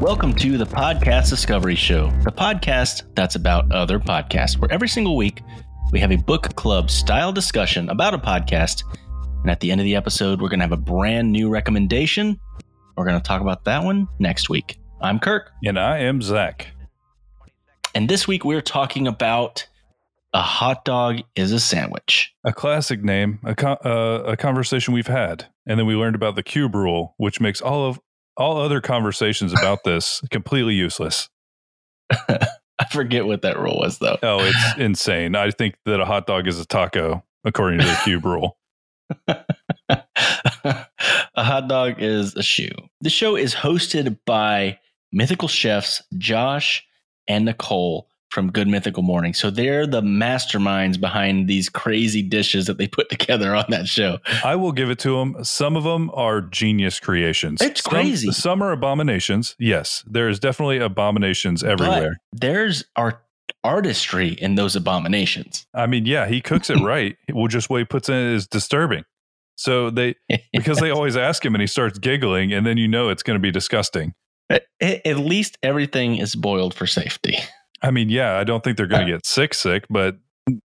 Welcome 0.00 0.32
to 0.36 0.56
the 0.56 0.64
Podcast 0.64 1.28
Discovery 1.28 1.74
Show, 1.74 2.12
the 2.22 2.30
podcast 2.30 3.02
that's 3.16 3.34
about 3.34 3.72
other 3.72 3.98
podcasts, 3.98 4.56
where 4.56 4.70
every 4.70 4.88
single 4.88 5.16
week 5.16 5.42
we 5.90 5.98
have 5.98 6.12
a 6.12 6.16
book 6.16 6.54
club 6.54 6.88
style 6.88 7.32
discussion 7.32 7.88
about 7.88 8.14
a 8.14 8.18
podcast. 8.18 8.84
And 9.42 9.50
at 9.50 9.58
the 9.58 9.72
end 9.72 9.80
of 9.80 9.84
the 9.84 9.96
episode, 9.96 10.40
we're 10.40 10.50
going 10.50 10.60
to 10.60 10.64
have 10.64 10.72
a 10.72 10.76
brand 10.76 11.32
new 11.32 11.48
recommendation. 11.48 12.38
We're 12.96 13.06
going 13.06 13.20
to 13.20 13.26
talk 13.26 13.40
about 13.40 13.64
that 13.64 13.82
one 13.82 14.06
next 14.20 14.48
week. 14.48 14.78
I'm 15.00 15.18
Kirk. 15.18 15.50
And 15.64 15.76
I 15.76 15.98
am 15.98 16.22
Zach. 16.22 16.68
And 17.92 18.08
this 18.08 18.28
week 18.28 18.44
we're 18.44 18.60
talking 18.60 19.08
about 19.08 19.66
A 20.32 20.40
Hot 20.40 20.84
Dog 20.84 21.22
is 21.34 21.50
a 21.50 21.58
Sandwich. 21.58 22.32
A 22.44 22.52
classic 22.52 23.02
name, 23.02 23.40
a, 23.42 23.56
co- 23.56 23.78
uh, 23.84 24.22
a 24.28 24.36
conversation 24.36 24.94
we've 24.94 25.08
had. 25.08 25.46
And 25.66 25.76
then 25.76 25.86
we 25.86 25.96
learned 25.96 26.14
about 26.14 26.36
the 26.36 26.44
cube 26.44 26.76
rule, 26.76 27.14
which 27.16 27.40
makes 27.40 27.60
all 27.60 27.84
of 27.88 27.98
all 28.38 28.56
other 28.58 28.80
conversations 28.80 29.52
about 29.52 29.84
this 29.84 30.22
completely 30.30 30.74
useless. 30.74 31.28
I 32.10 32.84
forget 32.90 33.26
what 33.26 33.42
that 33.42 33.58
rule 33.58 33.76
was, 33.78 33.98
though. 33.98 34.16
Oh, 34.22 34.38
it's 34.40 34.78
insane. 34.78 35.34
I 35.34 35.50
think 35.50 35.76
that 35.84 36.00
a 36.00 36.04
hot 36.04 36.26
dog 36.26 36.46
is 36.46 36.60
a 36.60 36.64
taco, 36.64 37.24
according 37.44 37.80
to 37.80 37.86
the 37.86 38.00
cube 38.04 38.24
rule. 38.24 38.56
a 39.28 39.44
hot 41.36 41.68
dog 41.68 41.96
is 41.98 42.36
a 42.36 42.42
shoe. 42.42 42.70
The 43.00 43.10
show 43.10 43.36
is 43.36 43.54
hosted 43.54 44.18
by 44.24 44.78
mythical 45.12 45.48
chefs 45.48 46.02
Josh 46.16 46.86
and 47.26 47.44
Nicole 47.44 48.08
from 48.30 48.50
Good 48.50 48.68
Mythical 48.68 49.02
Morning. 49.02 49.34
So 49.34 49.50
they're 49.50 49.86
the 49.86 50.02
masterminds 50.02 51.00
behind 51.00 51.48
these 51.48 51.68
crazy 51.68 52.22
dishes 52.22 52.66
that 52.66 52.78
they 52.78 52.88
put 52.88 53.08
together 53.10 53.54
on 53.54 53.64
that 53.68 53.88
show. 53.88 54.18
I 54.44 54.56
will 54.56 54.72
give 54.72 54.90
it 54.90 54.98
to 55.00 55.16
them. 55.16 55.42
Some 55.44 55.76
of 55.76 55.84
them 55.84 56.10
are 56.14 56.40
genius 56.40 57.00
creations. 57.00 57.60
It's 57.62 57.82
some, 57.82 57.90
crazy. 57.90 58.30
Some 58.32 58.62
are 58.62 58.72
abominations. 58.72 59.56
Yes, 59.58 60.04
there 60.06 60.28
is 60.28 60.38
definitely 60.38 60.78
abominations 60.78 61.62
everywhere. 61.64 62.20
But 62.32 62.40
there's 62.40 62.84
art 62.96 63.22
artistry 63.64 64.28
in 64.28 64.54
those 64.54 64.76
abominations. 64.76 65.66
I 65.74 65.86
mean, 65.86 66.06
yeah, 66.06 66.26
he 66.26 66.40
cooks 66.40 66.70
it 66.70 66.80
right. 66.82 67.16
well, 67.32 67.48
just 67.48 67.70
what 67.70 67.78
he 67.78 67.84
puts 67.84 68.08
in 68.08 68.14
it 68.14 68.34
is 68.34 68.46
disturbing. 68.46 69.04
So 69.56 69.90
they 69.90 70.14
because 70.52 70.78
they 70.78 70.90
always 70.90 71.16
ask 71.16 71.44
him 71.44 71.54
and 71.54 71.60
he 71.60 71.66
starts 71.66 71.98
giggling 71.98 72.52
and 72.52 72.66
then 72.66 72.76
you 72.76 72.88
know 72.88 73.08
it's 73.08 73.22
going 73.22 73.36
to 73.36 73.42
be 73.42 73.50
disgusting. 73.50 74.14
At, 74.50 74.64
at 74.80 75.18
least 75.18 75.58
everything 75.62 76.16
is 76.16 76.34
boiled 76.34 76.72
for 76.72 76.86
safety. 76.86 77.36
I 77.82 77.90
mean, 77.90 78.08
yeah, 78.08 78.36
I 78.36 78.44
don't 78.44 78.62
think 78.64 78.76
they're 78.76 78.86
going 78.86 79.06
to 79.06 79.12
get 79.12 79.26
sick, 79.26 79.54
sick, 79.54 79.86
but 79.88 80.16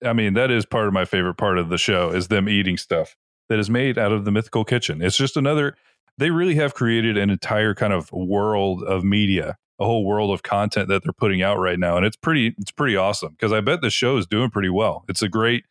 I 0.05 0.13
mean, 0.13 0.35
that 0.35 0.51
is 0.51 0.67
part 0.67 0.89
of 0.89 0.93
my 0.93 1.05
favorite 1.05 1.35
part 1.35 1.59
of 1.59 1.69
the 1.69 1.79
show 1.79 2.11
is 2.11 2.29
them 2.29 2.49
eating 2.49 2.77
stuff 2.77 3.17
that 3.49 3.59
is 3.59 3.71
made 3.71 3.99
out 3.99 4.13
of 4.13 4.25
the 4.25 4.31
mythical 4.31 4.65
kitchen. 4.65 5.01
It's 5.03 5.17
just 5.17 5.37
another. 5.37 5.77
They 6.19 6.31
really 6.31 6.57
have 6.57 6.75
created 6.75 7.17
an 7.17 7.31
entire 7.31 7.75
kind 7.75 7.93
of 7.93 8.11
world 8.13 8.83
of 8.83 9.05
media, 9.05 9.57
a 9.79 9.85
whole 9.85 10.05
world 10.05 10.33
of 10.33 10.43
content 10.43 10.89
that 10.89 11.03
they're 11.05 11.13
putting 11.13 11.43
out 11.43 11.59
right 11.59 11.79
now, 11.79 11.97
and 11.97 12.05
it's 12.05 12.17
pretty. 12.17 12.55
It's 12.59 12.73
pretty 12.73 12.97
awesome 12.97 13.33
because 13.33 13.53
I 13.53 13.61
bet 13.61 13.81
the 13.81 13.91
show 13.91 14.17
is 14.17 14.27
doing 14.27 14.51
pretty 14.51 14.71
well. 14.71 15.05
It's 15.09 15.23
a 15.23 15.29
great, 15.29 15.65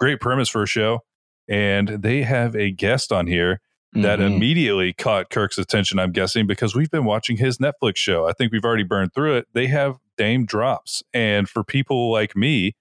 great 0.00 0.20
premise 0.20 0.48
for 0.48 0.62
a 0.62 0.66
show, 0.66 1.00
and 1.48 1.88
they 1.88 2.22
have 2.22 2.56
a 2.56 2.70
guest 2.70 3.12
on 3.12 3.26
here 3.26 3.60
that 3.94 4.18
mm-hmm. 4.18 4.34
immediately 4.34 4.94
caught 4.94 5.28
Kirk's 5.28 5.58
attention, 5.58 5.98
I'm 5.98 6.12
guessing, 6.12 6.46
because 6.46 6.74
we've 6.74 6.90
been 6.90 7.04
watching 7.04 7.36
his 7.36 7.58
Netflix 7.58 7.96
show. 7.96 8.26
I 8.26 8.32
think 8.32 8.50
we've 8.50 8.64
already 8.64 8.84
burned 8.84 9.12
through 9.12 9.36
it. 9.36 9.48
They 9.52 9.66
have 9.66 9.98
Daym 10.18 10.46
Drops. 10.46 11.02
And 11.12 11.48
for 11.48 11.64
people 11.64 12.10
like 12.10 12.36
me, 12.36 12.74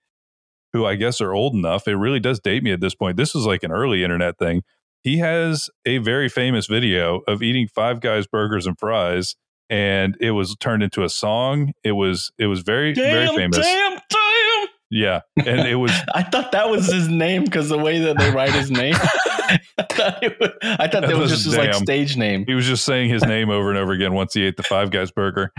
who 0.73 0.85
I 0.85 0.95
guess 0.95 1.19
are 1.21 1.33
old 1.33 1.53
enough, 1.53 1.87
it 1.87 1.95
really 1.95 2.19
does 2.19 2.39
date 2.39 2.63
me 2.63 2.71
at 2.71 2.79
this 2.79 2.95
point. 2.95 3.17
This 3.17 3.35
is 3.35 3.45
like 3.45 3.63
an 3.63 3.71
early 3.71 4.03
internet 4.03 4.37
thing. 4.37 4.63
He 5.03 5.17
has 5.17 5.69
a 5.85 5.97
very 5.97 6.29
famous 6.29 6.67
video 6.67 7.21
of 7.27 7.41
eating 7.41 7.67
Five 7.67 8.01
Guys 8.01 8.27
burgers 8.27 8.67
and 8.67 8.77
fries, 8.77 9.35
and 9.69 10.15
it 10.21 10.31
was 10.31 10.55
turned 10.59 10.83
into 10.83 11.03
a 11.03 11.09
song. 11.09 11.73
It 11.83 11.93
was 11.93 12.31
it 12.37 12.45
was 12.45 12.61
very 12.61 12.93
damn, 12.93 13.11
very 13.11 13.35
famous. 13.35 13.57
Damn, 13.57 13.99
damn. 14.09 14.67
Yeah, 14.91 15.21
and 15.37 15.61
it 15.61 15.75
was. 15.75 15.91
I 16.15 16.23
thought 16.23 16.51
that 16.51 16.69
was 16.69 16.91
his 16.91 17.07
name 17.07 17.45
because 17.45 17.69
the 17.69 17.77
way 17.77 17.99
that 17.99 18.17
they 18.17 18.29
write 18.29 18.53
his 18.53 18.69
name. 18.69 18.95
I 19.77 19.83
thought, 19.89 20.23
it 20.23 20.39
was, 20.39 20.49
I 20.61 20.87
thought 20.87 21.01
that, 21.01 21.07
that 21.07 21.17
was 21.17 21.31
just 21.31 21.45
his 21.45 21.57
like 21.57 21.73
stage 21.73 22.15
name. 22.15 22.45
He 22.45 22.53
was 22.53 22.65
just 22.65 22.85
saying 22.85 23.09
his 23.09 23.23
name 23.23 23.49
over 23.49 23.69
and 23.69 23.77
over 23.77 23.91
again 23.91 24.13
once 24.13 24.33
he 24.33 24.43
ate 24.43 24.55
the 24.55 24.63
Five 24.63 24.91
Guys 24.91 25.11
burger. 25.11 25.51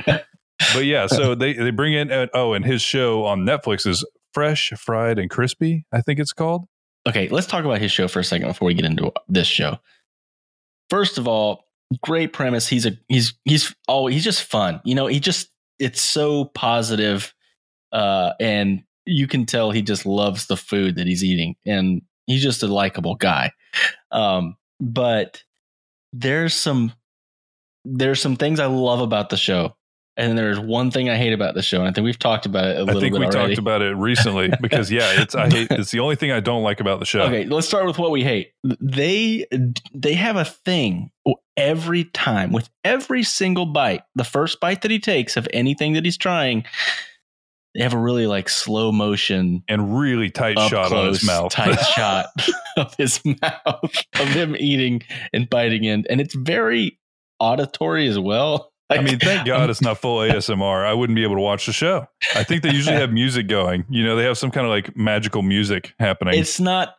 But 0.75 0.85
yeah, 0.87 1.07
so 1.07 1.35
they 1.35 1.53
they 1.55 1.71
bring 1.71 1.95
in 1.95 2.11
uh, 2.11 2.27
oh, 2.35 2.53
and 2.53 2.65
his 2.65 2.83
show 2.83 3.25
on 3.25 3.41
Netflix 3.41 3.87
is 3.87 4.05
Fresh, 4.33 4.73
Fried, 4.77 5.19
and 5.19 5.31
Crispy. 5.31 5.85
I 5.93 6.01
think 6.01 6.19
it's 6.19 6.33
called. 6.33 6.67
Okay, 7.07 7.29
let's 7.29 7.47
talk 7.47 7.65
about 7.65 7.81
his 7.81 7.91
show 7.91 8.09
for 8.09 8.21
a 8.21 8.25
second 8.25 8.49
before 8.49 8.67
we 8.67 8.75
get 8.75 8.85
into 8.85 9.13
this 9.29 9.47
show. 9.47 9.79
First 10.89 11.19
of 11.19 11.27
all, 11.27 11.67
great 12.01 12.33
premise. 12.33 12.69
He's 12.69 12.87
a 12.87 12.93
he's 13.09 13.35
he's 13.45 13.75
oh 13.89 14.07
he's 14.07 14.25
just 14.25 14.43
fun. 14.45 14.81
You 14.85 14.95
know, 14.95 15.07
he 15.07 15.21
just 15.21 15.49
it's 15.79 16.01
so 16.01 16.47
positive, 16.47 17.35
uh, 17.93 18.33
and 18.41 18.83
you 19.05 19.27
can 19.27 19.47
tell 19.47 19.71
he 19.71 19.83
just 19.83 20.07
loves 20.07 20.47
the 20.47 20.57
food 20.57 20.97
that 20.97 21.07
he's 21.07 21.25
eating, 21.25 21.57
and 21.67 22.03
he's 22.27 22.43
just 22.43 22.63
a 22.63 22.69
likable 22.69 23.17
guy. 23.17 23.53
Um, 24.11 24.57
but 24.81 25.43
there's 26.13 26.55
some 26.55 26.93
there's 27.85 28.21
some 28.21 28.37
things 28.37 28.61
I 28.61 28.67
love 28.67 29.01
about 29.01 29.31
the 29.31 29.37
show. 29.37 29.77
And 30.17 30.37
there's 30.37 30.61
one 30.61 30.91
thing 30.91 31.09
I 31.09 31.17
hate 31.17 31.33
about 31.33 31.55
the 31.55 31.63
show, 31.63 31.79
and 31.79 31.89
I 31.89 31.93
think 31.93 32.05
we've 32.05 32.19
talked 32.19 32.45
about 32.45 32.67
it 32.67 32.77
a 32.77 32.85
little 32.85 32.87
bit. 32.87 32.97
I 32.97 33.01
think 33.01 33.15
we 33.15 33.25
already. 33.25 33.55
talked 33.55 33.59
about 33.59 33.81
it 33.81 33.95
recently 33.97 34.51
because 34.61 34.91
yeah, 34.91 35.23
it's 35.23 35.35
I 35.35 35.49
hate 35.49 35.69
it's 35.71 35.91
the 35.91 36.01
only 36.01 36.17
thing 36.17 36.31
I 36.31 36.41
don't 36.41 36.63
like 36.63 36.81
about 36.81 37.01
the 37.01 37.07
show. 37.07 37.23
Okay, 37.23 37.47
let's 37.47 37.67
start 37.67 37.87
with 37.87 37.99
what 37.99 38.11
we 38.11 38.23
hate. 38.23 38.53
They 38.63 39.47
they 39.95 40.13
have 40.15 40.37
a 40.37 40.45
thing 40.45 41.11
every 41.57 42.05
time 42.05 42.53
with 42.53 42.69
every 42.85 43.23
single 43.23 43.67
bite. 43.67 44.03
The 44.15 44.25
first 44.25 44.61
bite 44.61 44.83
that 44.83 44.91
he 44.91 44.99
takes 44.99 45.37
of 45.39 45.49
anything 45.53 45.95
that 45.95 46.05
he's 46.05 46.19
trying, 46.19 46.65
they 47.75 47.83
have 47.83 47.95
a 47.95 47.99
really 47.99 48.27
like 48.27 48.49
slow 48.49 48.93
motion 48.93 49.63
and 49.69 49.99
really 49.99 50.31
tight 50.31 50.59
shot 50.59 50.89
close, 50.89 50.93
on 50.93 51.09
his 51.09 51.25
mouth. 51.25 51.53
tight 51.53 51.81
shot 51.95 52.27
of 52.77 52.95
his 52.97 53.21
mouth 53.25 54.05
of 54.15 54.29
him 54.29 54.57
eating 54.59 55.03
and 55.33 55.49
biting 55.49 55.85
in, 55.85 56.05
and 56.11 56.21
it's 56.21 56.35
very 56.35 56.99
auditory 57.41 58.07
as 58.09 58.19
well. 58.19 58.72
I 58.91 59.01
mean, 59.01 59.19
thank 59.19 59.47
God 59.47 59.71
it's 59.71 59.81
not 59.81 59.99
full 59.99 60.19
ASMR. 60.19 60.87
I 60.87 60.93
wouldn't 60.95 61.17
be 61.17 61.23
able 61.23 61.37
to 61.37 61.41
watch 61.41 61.67
the 61.67 61.73
show. 61.73 62.07
I 62.35 62.45
think 62.45 62.63
they 62.63 62.73
usually 62.73 62.97
have 62.97 63.13
music 63.13 63.49
going. 63.49 63.85
You 63.89 64.05
know, 64.05 64.17
they 64.17 64.25
have 64.25 64.39
some 64.39 64.51
kind 64.51 64.67
of 64.67 64.71
like 64.71 64.97
magical 64.97 65.43
music 65.43 65.95
happening. 65.99 66.39
It's 66.39 66.61
not 66.61 66.95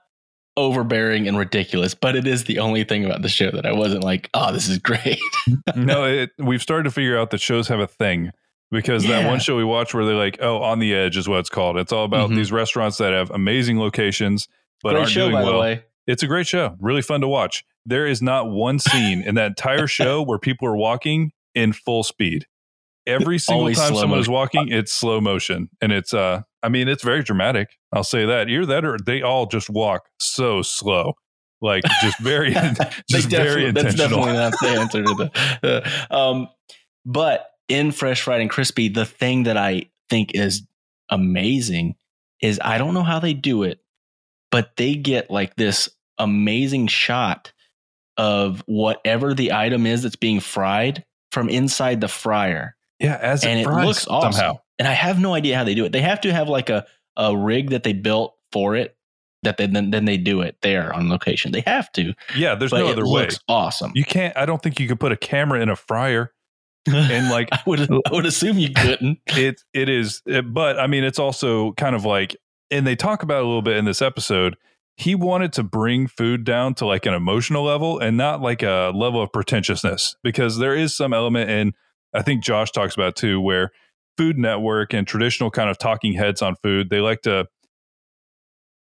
overbearing 0.56 1.28
and 1.28 1.38
ridiculous, 1.38 1.96
but 1.96 2.16
it 2.16 2.28
is 2.28 2.44
the 2.46 2.60
only 2.60 2.84
thing 2.84 3.06
about 3.06 3.22
the 3.22 3.30
show 3.30 3.50
that 3.52 3.66
I 3.66 3.74
wasn't 3.74 4.04
like, 4.04 4.30
oh, 4.34 4.52
this 4.52 4.68
is 4.70 4.78
great. 4.78 5.20
no, 5.76 6.06
it, 6.06 6.32
we've 6.38 6.62
started 6.62 6.84
to 6.84 6.92
figure 6.92 7.18
out 7.18 7.32
that 7.32 7.42
shows 7.42 7.68
have 7.68 7.80
a 7.80 7.88
thing 7.88 8.32
because 8.72 9.06
yeah. 9.06 9.22
that 9.22 9.28
one 9.28 9.40
show 9.40 9.56
we 9.56 9.64
watched 9.64 9.94
where 9.94 10.06
they're 10.06 10.16
like, 10.16 10.38
oh, 10.42 10.62
on 10.62 10.80
the 10.80 10.94
edge 10.94 11.18
is 11.18 11.28
what 11.28 11.40
it's 11.40 11.50
called. 11.50 11.78
It's 11.78 11.92
all 11.92 12.06
about 12.06 12.28
mm-hmm. 12.28 12.38
these 12.38 12.52
restaurants 12.52 12.98
that 12.98 13.14
have 13.14 13.32
amazing 13.32 13.80
locations 13.80 14.48
but 14.82 14.92
great 14.92 15.00
aren't 15.00 15.12
show, 15.12 15.30
doing 15.30 15.44
well. 15.44 15.60
way. 15.60 15.84
It's 16.06 16.22
a 16.22 16.28
great 16.28 16.48
show, 16.48 16.76
really 16.80 17.02
fun 17.02 17.22
to 17.22 17.28
watch. 17.28 17.64
There 17.86 18.06
is 18.06 18.22
not 18.22 18.50
one 18.50 18.78
scene 18.80 19.22
in 19.22 19.36
that 19.36 19.48
entire 19.48 19.88
show 19.88 20.22
where 20.22 20.38
people 20.38 20.68
are 20.68 20.76
walking 20.76 21.32
in 21.56 21.74
full 21.74 22.04
speed. 22.04 22.46
Every 23.06 23.38
single 23.38 23.74
time 23.74 23.96
someone 23.96 24.20
is 24.20 24.30
walking, 24.30 24.70
it's 24.70 24.94
slow 24.94 25.20
motion, 25.20 25.70
and 25.82 25.92
it's 25.92 26.14
uh, 26.14 26.44
I 26.62 26.70
mean, 26.70 26.88
it's 26.88 27.04
very 27.04 27.22
dramatic. 27.22 27.78
I'll 27.92 28.06
say 28.06 28.26
that. 28.26 28.50
Either 28.50 28.66
that, 28.68 28.86
or 28.86 28.98
they 28.98 29.22
all 29.22 29.46
just 29.46 29.70
walk 29.70 30.08
so 30.20 30.62
slow 30.62 31.16
like 31.64 31.84
just 32.02 32.20
very 32.20 32.54
just 33.10 33.30
very 33.30 33.66
intentional. 33.66 33.74
That's 33.74 33.96
definitely 33.96 34.34
not 34.34 34.54
the 34.62 34.68
answer 34.68 35.04
to 35.04 35.14
the. 35.62 35.86
Uh, 36.12 36.16
um, 36.16 36.50
but 37.06 37.50
in 37.70 37.92
Fresh 37.92 38.22
Fried 38.22 38.42
and 38.42 38.50
Crispy, 38.50 38.90
the 38.90 39.06
thing 39.06 39.44
that 39.44 39.58
I 39.58 39.90
think 40.10 40.36
is 40.36 40.68
amazing 41.10 41.96
is 42.42 42.60
I 42.62 42.78
don't 42.78 42.94
know 42.94 43.04
how 43.04 43.20
they 43.20 43.34
do 43.34 43.64
it, 43.64 43.80
but 44.52 44.76
they 44.76 44.96
get 44.96 45.32
like 45.32 45.56
this 45.56 45.90
amazing 46.20 46.88
shot 46.88 47.54
of 48.18 48.62
whatever 48.68 49.34
the 49.34 49.54
item 49.54 49.88
is 49.88 50.04
that's 50.04 50.16
being 50.16 50.40
fried 50.40 51.04
from 51.34 51.50
inside 51.50 52.00
the 52.00 52.08
fryer. 52.08 52.76
Yeah, 53.00 53.18
as 53.22 53.44
and 53.44 53.60
it, 53.60 53.68
it 53.68 53.70
looks 53.70 54.08
awesome. 54.08 54.32
somehow. 54.32 54.60
And 54.80 54.88
I 54.88 54.94
have 54.94 55.20
no 55.20 55.34
idea 55.34 55.58
how 55.58 55.64
they 55.64 55.76
do 55.76 55.84
it. 55.86 55.92
They 55.92 56.02
have 56.02 56.22
to 56.22 56.32
have 56.32 56.48
like 56.48 56.70
a 56.70 56.86
a 57.18 57.36
rig 57.36 57.72
that 57.72 57.84
they 57.84 57.94
built 57.94 58.36
for 58.52 58.76
it 58.76 58.96
that 59.44 59.58
they 59.58 59.68
then 59.68 59.92
then 59.92 60.06
they 60.06 60.18
do 60.18 60.42
it 60.42 60.58
there 60.62 60.94
on 60.94 61.10
location. 61.10 61.52
They 61.52 61.62
have 61.62 61.92
to. 61.94 62.14
Yeah, 62.36 62.56
there's 62.56 62.72
no 62.72 62.88
other 62.88 63.06
way. 63.06 63.24
looks 63.24 63.40
awesome. 63.48 63.92
You 63.94 64.06
can't. 64.06 64.36
I 64.38 64.46
don't 64.46 64.62
think 64.62 64.80
you 64.80 64.88
could 64.88 65.00
put 65.00 65.12
a 65.12 65.18
camera 65.18 65.60
in 65.60 65.70
a 65.70 65.76
fryer 65.76 66.32
and 66.88 67.30
like 67.30 67.50
I 67.52 67.60
would 67.66 67.92
I 67.92 68.12
would 68.12 68.26
assume 68.26 68.58
you 68.58 68.72
couldn't. 68.74 69.20
it 69.28 69.62
it 69.74 69.90
is, 69.90 70.22
it, 70.26 70.54
but 70.54 70.80
I 70.80 70.88
mean, 70.88 71.04
it's 71.04 71.20
also 71.20 71.74
kind 71.74 71.96
of 71.96 72.06
like, 72.06 72.36
and 72.72 72.86
they 72.86 72.96
talk 72.96 73.24
about 73.24 73.40
it 73.40 73.44
a 73.44 73.48
little 73.48 73.62
bit 73.62 73.78
in 73.78 73.86
this 73.86 74.02
episode. 74.02 74.56
He 74.96 75.16
wanted 75.16 75.54
to 75.54 75.64
bring 75.64 76.08
food 76.08 76.44
down 76.44 76.76
to 76.76 76.86
like 76.86 77.06
an 77.06 77.14
emotional 77.14 77.64
level 77.64 78.00
and 78.00 78.16
not 78.16 78.42
like 78.42 78.62
a 78.62 78.92
level 78.94 79.22
of 79.22 79.32
pretentiousness 79.32 80.16
because 80.24 80.58
there 80.58 80.76
is 80.76 80.96
some 80.96 81.14
element 81.14 81.50
in 81.50 81.74
I 82.14 82.22
think 82.22 82.44
Josh 82.44 82.72
talks 82.72 82.94
about 82.94 83.16
too 83.16 83.42
where 83.42 83.72
Food 84.18 84.38
Network 84.38 84.94
and 84.94 85.08
traditional 85.08 85.50
kind 85.50 85.70
of 85.70 85.80
talking 85.80 86.14
heads 86.14 86.44
on 86.44 86.56
food 86.62 86.90
they 86.90 87.00
like 87.00 87.22
to 87.24 87.48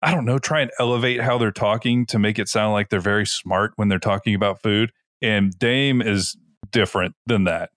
I 0.03 0.11
don't 0.11 0.27
know 0.27 0.39
try 0.39 0.61
and 0.61 0.71
elevate 0.79 1.23
how 1.23 1.39
they're 1.39 1.51
talking 1.51 2.05
to 2.07 2.19
make 2.19 2.39
it 2.39 2.49
sound 2.49 2.73
like 2.73 2.91
they're 2.91 3.01
very 3.01 3.27
smart 3.27 3.73
when 3.77 3.89
they're 3.89 3.99
talking 3.99 4.35
about 4.35 4.63
food 4.63 4.93
and 5.23 5.57
Daym 5.59 6.05
is 6.05 6.37
different 6.71 7.15
than 7.27 7.45
that. 7.45 7.71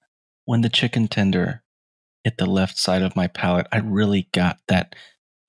When 0.45 0.61
the 0.61 0.69
chicken 0.69 1.07
tender 1.07 1.63
hit 2.23 2.37
the 2.37 2.47
left 2.47 2.77
side 2.77 3.03
of 3.03 3.15
my 3.15 3.27
palate, 3.27 3.67
I 3.71 3.77
really 3.77 4.27
got 4.33 4.57
that 4.67 4.95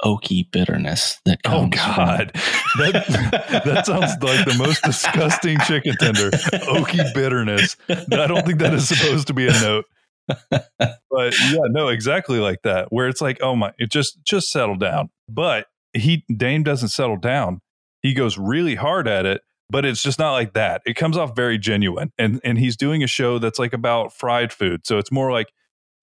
oaky 0.03 0.51
bitterness 0.51 1.21
that 1.25 1.43
comes. 1.43 1.75
Oh 1.75 1.79
comes. 1.79 1.97
God, 1.97 2.33
that 2.79 3.63
that 3.65 3.87
sounds 3.87 4.13
like 4.23 4.45
the 4.45 4.57
most 4.59 4.83
disgusting 4.83 5.59
chicken 5.61 5.97
tender. 5.99 6.31
Oaky 6.31 7.13
bitterness. 7.15 7.77
I 7.89 8.27
don't 8.27 8.45
think 8.45 8.59
that 8.61 8.75
is 8.75 8.89
supposed 8.89 9.27
to 9.29 9.35
be 9.35 9.47
a 9.47 9.53
note. 9.53 9.85
But 10.29 11.35
yeah, 11.51 11.61
no, 11.71 11.89
exactly 11.89 12.39
like 12.39 12.63
that. 12.63 12.89
Where 12.91 13.09
it's 13.09 13.21
like, 13.21 13.39
oh 13.41 13.57
my, 13.57 13.73
it 13.79 13.91
just 13.91 14.23
just 14.25 14.51
settle 14.51 14.77
down. 14.77 15.11
But 15.29 15.67
he 15.93 16.25
Daym 16.31 16.65
doesn't 16.65 16.89
settle 16.89 17.17
down. 17.17 17.61
He 18.03 18.13
goes 18.13 18.39
really 18.39 18.75
hard 18.75 19.09
at 19.09 19.27
it, 19.27 19.41
but 19.71 19.85
it's 19.85 20.03
just 20.03 20.19
not 20.19 20.33
like 20.33 20.53
that. 20.55 20.83
It 20.85 20.95
comes 20.95 21.17
off 21.17 21.35
very 21.35 21.59
genuine. 21.59 22.13
And 22.19 22.41
and 22.45 22.59
he's 22.59 22.77
doing 22.77 23.03
a 23.03 23.07
show 23.07 23.39
that's 23.39 23.59
like 23.59 23.73
about 23.73 24.13
fried 24.13 24.53
food. 24.53 24.87
So 24.87 24.99
it's 24.99 25.13
more 25.13 25.33
like 25.33 25.49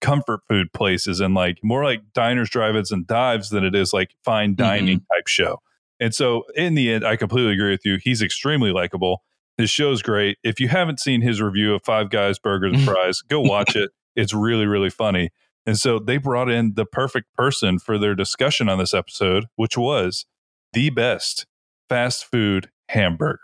comfort 0.00 0.40
food 0.48 0.72
places 0.72 1.20
and 1.20 1.34
like 1.34 1.58
more 1.62 1.84
like 1.84 2.00
diners, 2.12 2.50
drive-ins, 2.50 2.90
and 2.90 3.06
dives 3.06 3.50
than 3.50 3.64
it 3.64 3.74
is 3.74 3.92
like 3.92 4.14
fine 4.24 4.50
mm-hmm. 4.50 4.62
dining 4.62 5.00
type 5.12 5.26
show. 5.26 5.60
And 6.00 6.14
so 6.14 6.44
in 6.54 6.74
the 6.74 6.92
end, 6.92 7.06
I 7.06 7.16
completely 7.16 7.52
agree 7.52 7.70
with 7.70 7.84
you. 7.84 7.98
He's 8.02 8.22
extremely 8.22 8.72
likable. 8.72 9.22
His 9.56 9.70
show's 9.70 10.02
great. 10.02 10.38
If 10.42 10.58
you 10.58 10.68
haven't 10.68 11.00
seen 11.00 11.20
his 11.20 11.40
review 11.40 11.74
of 11.74 11.84
Five 11.84 12.10
Guys 12.10 12.38
Burgers 12.38 12.72
and 12.74 12.82
mm. 12.82 12.84
Fries, 12.84 13.22
go 13.22 13.40
watch 13.42 13.76
it. 13.76 13.90
It's 14.16 14.34
really, 14.34 14.66
really 14.66 14.90
funny. 14.90 15.30
And 15.66 15.78
so 15.78 15.98
they 15.98 16.18
brought 16.18 16.50
in 16.50 16.74
the 16.74 16.84
perfect 16.84 17.32
person 17.34 17.78
for 17.78 17.96
their 17.96 18.14
discussion 18.14 18.68
on 18.68 18.78
this 18.78 18.92
episode, 18.92 19.46
which 19.56 19.78
was 19.78 20.26
the 20.72 20.90
best 20.90 21.46
fast 21.88 22.24
food 22.24 22.70
hamburger. 22.88 23.40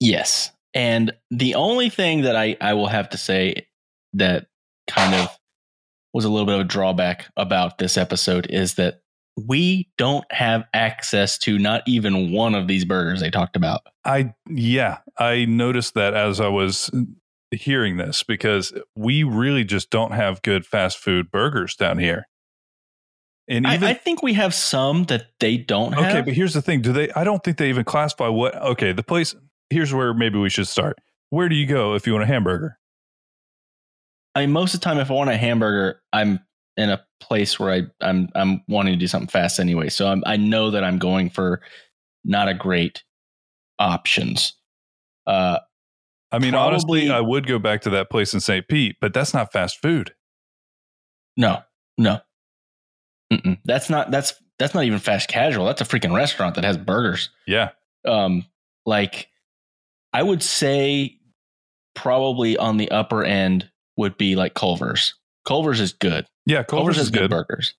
Yes. 0.00 0.50
And 0.74 1.12
the 1.30 1.54
only 1.54 1.88
thing 1.90 2.22
that 2.22 2.36
I, 2.36 2.56
I 2.60 2.74
will 2.74 2.86
have 2.86 3.10
to 3.10 3.18
say 3.18 3.66
that 4.14 4.46
kind 4.88 5.14
of 5.14 5.38
was 6.12 6.24
a 6.24 6.28
little 6.28 6.46
bit 6.46 6.54
of 6.54 6.60
a 6.62 6.64
drawback 6.64 7.26
about 7.36 7.78
this 7.78 7.96
episode 7.96 8.46
is 8.50 8.74
that 8.74 9.00
we 9.46 9.88
don't 9.98 10.24
have 10.32 10.64
access 10.74 11.38
to 11.38 11.58
not 11.58 11.82
even 11.86 12.32
one 12.32 12.54
of 12.54 12.66
these 12.66 12.84
burgers 12.84 13.20
they 13.20 13.30
talked 13.30 13.56
about. 13.56 13.82
I 14.04 14.34
yeah, 14.48 14.98
I 15.18 15.44
noticed 15.44 15.94
that 15.94 16.14
as 16.14 16.40
I 16.40 16.48
was 16.48 16.90
hearing 17.50 17.96
this 17.96 18.22
because 18.22 18.72
we 18.96 19.22
really 19.22 19.64
just 19.64 19.90
don't 19.90 20.12
have 20.12 20.42
good 20.42 20.66
fast 20.66 20.98
food 20.98 21.30
burgers 21.30 21.76
down 21.76 21.98
here. 21.98 22.26
And 23.48 23.66
I, 23.66 23.76
even 23.76 23.88
I 23.88 23.94
think 23.94 24.22
we 24.22 24.34
have 24.34 24.52
some 24.52 25.04
that 25.04 25.26
they 25.40 25.56
don't 25.56 25.92
have. 25.92 26.04
okay, 26.04 26.20
but 26.22 26.34
here's 26.34 26.52
the 26.54 26.60
thing: 26.62 26.82
do 26.82 26.92
they? 26.92 27.10
I 27.12 27.24
don't 27.24 27.42
think 27.42 27.56
they 27.56 27.68
even 27.70 27.84
classify 27.84 28.28
what. 28.28 28.54
Okay, 28.56 28.92
the 28.92 29.02
place. 29.02 29.34
Here's 29.70 29.92
where 29.92 30.12
maybe 30.14 30.38
we 30.38 30.50
should 30.50 30.68
start. 30.68 30.98
Where 31.30 31.48
do 31.48 31.54
you 31.54 31.66
go 31.66 31.94
if 31.94 32.06
you 32.06 32.12
want 32.14 32.24
a 32.24 32.26
hamburger? 32.26 32.78
I 34.34 34.40
mean, 34.42 34.52
most 34.52 34.74
of 34.74 34.80
the 34.80 34.84
time, 34.84 34.98
if 34.98 35.10
I 35.10 35.14
want 35.14 35.30
a 35.30 35.36
hamburger, 35.36 36.00
I'm 36.12 36.40
in 36.76 36.90
a 36.90 37.04
place 37.20 37.58
where 37.58 37.72
I, 37.72 37.82
I'm 38.00 38.28
I'm 38.34 38.62
wanting 38.68 38.92
to 38.92 38.98
do 38.98 39.08
something 39.08 39.28
fast 39.28 39.58
anyway. 39.58 39.88
So 39.88 40.06
I'm, 40.08 40.22
I 40.26 40.36
know 40.36 40.70
that 40.70 40.84
I'm 40.84 40.98
going 40.98 41.30
for 41.30 41.60
not 42.24 42.48
a 42.48 42.54
great 42.54 43.02
options. 43.78 44.52
Uh, 45.26 45.58
I 46.30 46.38
mean, 46.38 46.54
honestly, 46.54 47.10
I 47.10 47.20
would 47.20 47.46
go 47.46 47.58
back 47.58 47.80
to 47.82 47.90
that 47.90 48.10
place 48.10 48.34
in 48.34 48.40
St. 48.40 48.68
Pete, 48.68 48.96
but 49.00 49.12
that's 49.14 49.32
not 49.34 49.52
fast 49.52 49.80
food. 49.80 50.14
no, 51.36 51.62
no, 51.96 52.20
Mm-mm. 53.32 53.58
that's 53.64 53.88
not 53.90 54.10
that's 54.10 54.34
that's 54.58 54.74
not 54.74 54.84
even 54.84 54.98
fast 54.98 55.28
casual. 55.28 55.64
That's 55.66 55.80
a 55.80 55.84
freaking 55.84 56.14
restaurant 56.14 56.54
that 56.56 56.64
has 56.64 56.76
burgers. 56.76 57.30
Yeah, 57.46 57.70
Um, 58.04 58.44
like 58.86 59.28
I 60.12 60.22
would 60.22 60.42
say, 60.42 61.18
probably 61.94 62.56
on 62.56 62.76
the 62.76 62.90
upper 62.90 63.24
end 63.24 63.70
would 63.98 64.16
be 64.16 64.36
like 64.36 64.54
Culver's. 64.54 65.14
Culver's 65.44 65.80
is 65.80 65.92
good. 65.92 66.26
yeah. 66.46 66.62
Culver's, 66.62 66.94
Culver's 66.94 66.98
is 66.98 67.10
good 67.10 67.18
good. 67.20 67.30
burgers. 67.30 67.74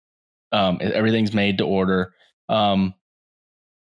Um, 0.51 0.77
everything's 0.81 1.33
made 1.33 1.60
to 1.60 1.66
order. 1.66 2.13
Um, 2.50 2.94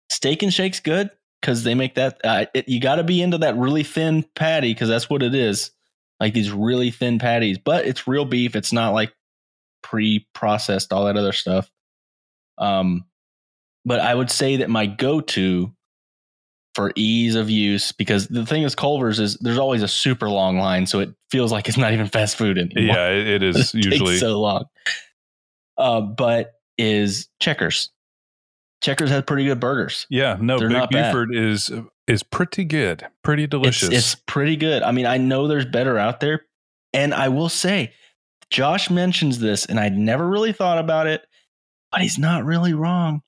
steak 0.10 0.42
and 0.42 0.54
shake's 0.54 0.80
good 0.80 1.12
because 1.42 1.64
they 1.64 1.76
make 1.76 1.96
that. 1.96 2.22
Uh, 2.24 2.46
it, 2.54 2.70
you 2.70 2.80
got 2.80 2.96
to 2.96 3.04
be 3.04 3.22
into 3.22 3.40
that 3.40 3.58
really 3.58 3.84
thin 3.84 4.24
patty 4.36 4.74
because 4.74 4.90
that's 4.90 5.10
what 5.10 5.22
it 5.22 5.36
is. 5.36 5.72
Like 6.20 6.34
these 6.34 6.52
really 6.52 6.92
thin 6.92 7.20
patties, 7.20 7.58
but 7.58 7.86
it's 7.86 8.08
real 8.08 8.26
beef. 8.26 8.56
It's 8.56 8.72
not 8.72 8.94
like 8.94 9.12
pre-processed, 9.82 10.94
all 10.94 11.06
that 11.06 11.18
other 11.18 11.34
stuff. 11.34 11.70
Um, 12.60 13.06
but 13.84 14.00
I 14.00 14.14
would 14.14 14.30
say 14.30 14.58
that 14.58 14.70
my 14.70 14.86
go-to 14.86 15.74
for 16.76 16.92
ease 16.96 17.36
of 17.36 17.50
use, 17.50 17.92
because 17.92 18.28
the 18.28 18.46
thing 18.46 18.64
is, 18.64 18.76
Culver's 18.76 19.20
is 19.20 19.38
there's 19.42 19.58
always 19.58 19.84
a 19.84 19.88
super 19.88 20.30
long 20.30 20.58
line, 20.58 20.86
so 20.88 21.00
it 21.00 21.10
feels 21.30 21.52
like 21.52 21.68
it's 21.68 21.78
not 21.78 21.94
even 21.94 22.08
fast 22.08 22.38
food 22.38 22.58
anymore 22.58 22.96
Yeah, 22.96 23.10
it, 23.10 23.44
is 23.44 23.74
it 23.76 23.86
usually. 23.86 24.18
so 24.18 24.40
long. 24.40 24.66
Uh, 25.78 26.02
but 26.02 26.54
is 26.78 27.28
Checkers. 27.40 27.90
Checkers 28.82 29.10
has 29.12 29.24
pretty 29.24 29.46
good 29.46 29.60
burgers. 29.60 30.08
yeah, 30.10 30.38
no, 30.42 30.58
they're 30.58 30.70
Big 30.70 30.78
not 30.78 30.92
bad. 30.92 31.16
Is 31.34 31.72
is 32.08 32.24
pretty 32.24 32.66
good, 32.66 33.06
pretty 33.24 33.44
It's, 33.44 33.52
delicious. 33.52 33.90
it's 33.90 34.16
pretty 34.28 34.56
good. 34.56 34.82
I 34.82 34.92
mean, 34.92 35.06
I 35.06 35.18
know 35.18 35.48
there's 35.48 35.66
better 35.66 35.98
out 35.98 36.20
there. 36.20 36.42
And 36.94 37.14
I 37.14 37.30
will 37.30 37.48
say, 37.48 37.94
Josh 38.50 38.90
mentions 38.90 39.40
this, 39.40 39.66
and 39.66 39.80
I'd 39.80 39.96
never 39.98 40.28
really 40.28 40.52
thought 40.52 40.78
about 40.80 41.08
it, 41.08 41.22
but 41.92 42.02
he's 42.02 42.18
not 42.18 42.44
really 42.44 42.74
wrong. 42.74 43.22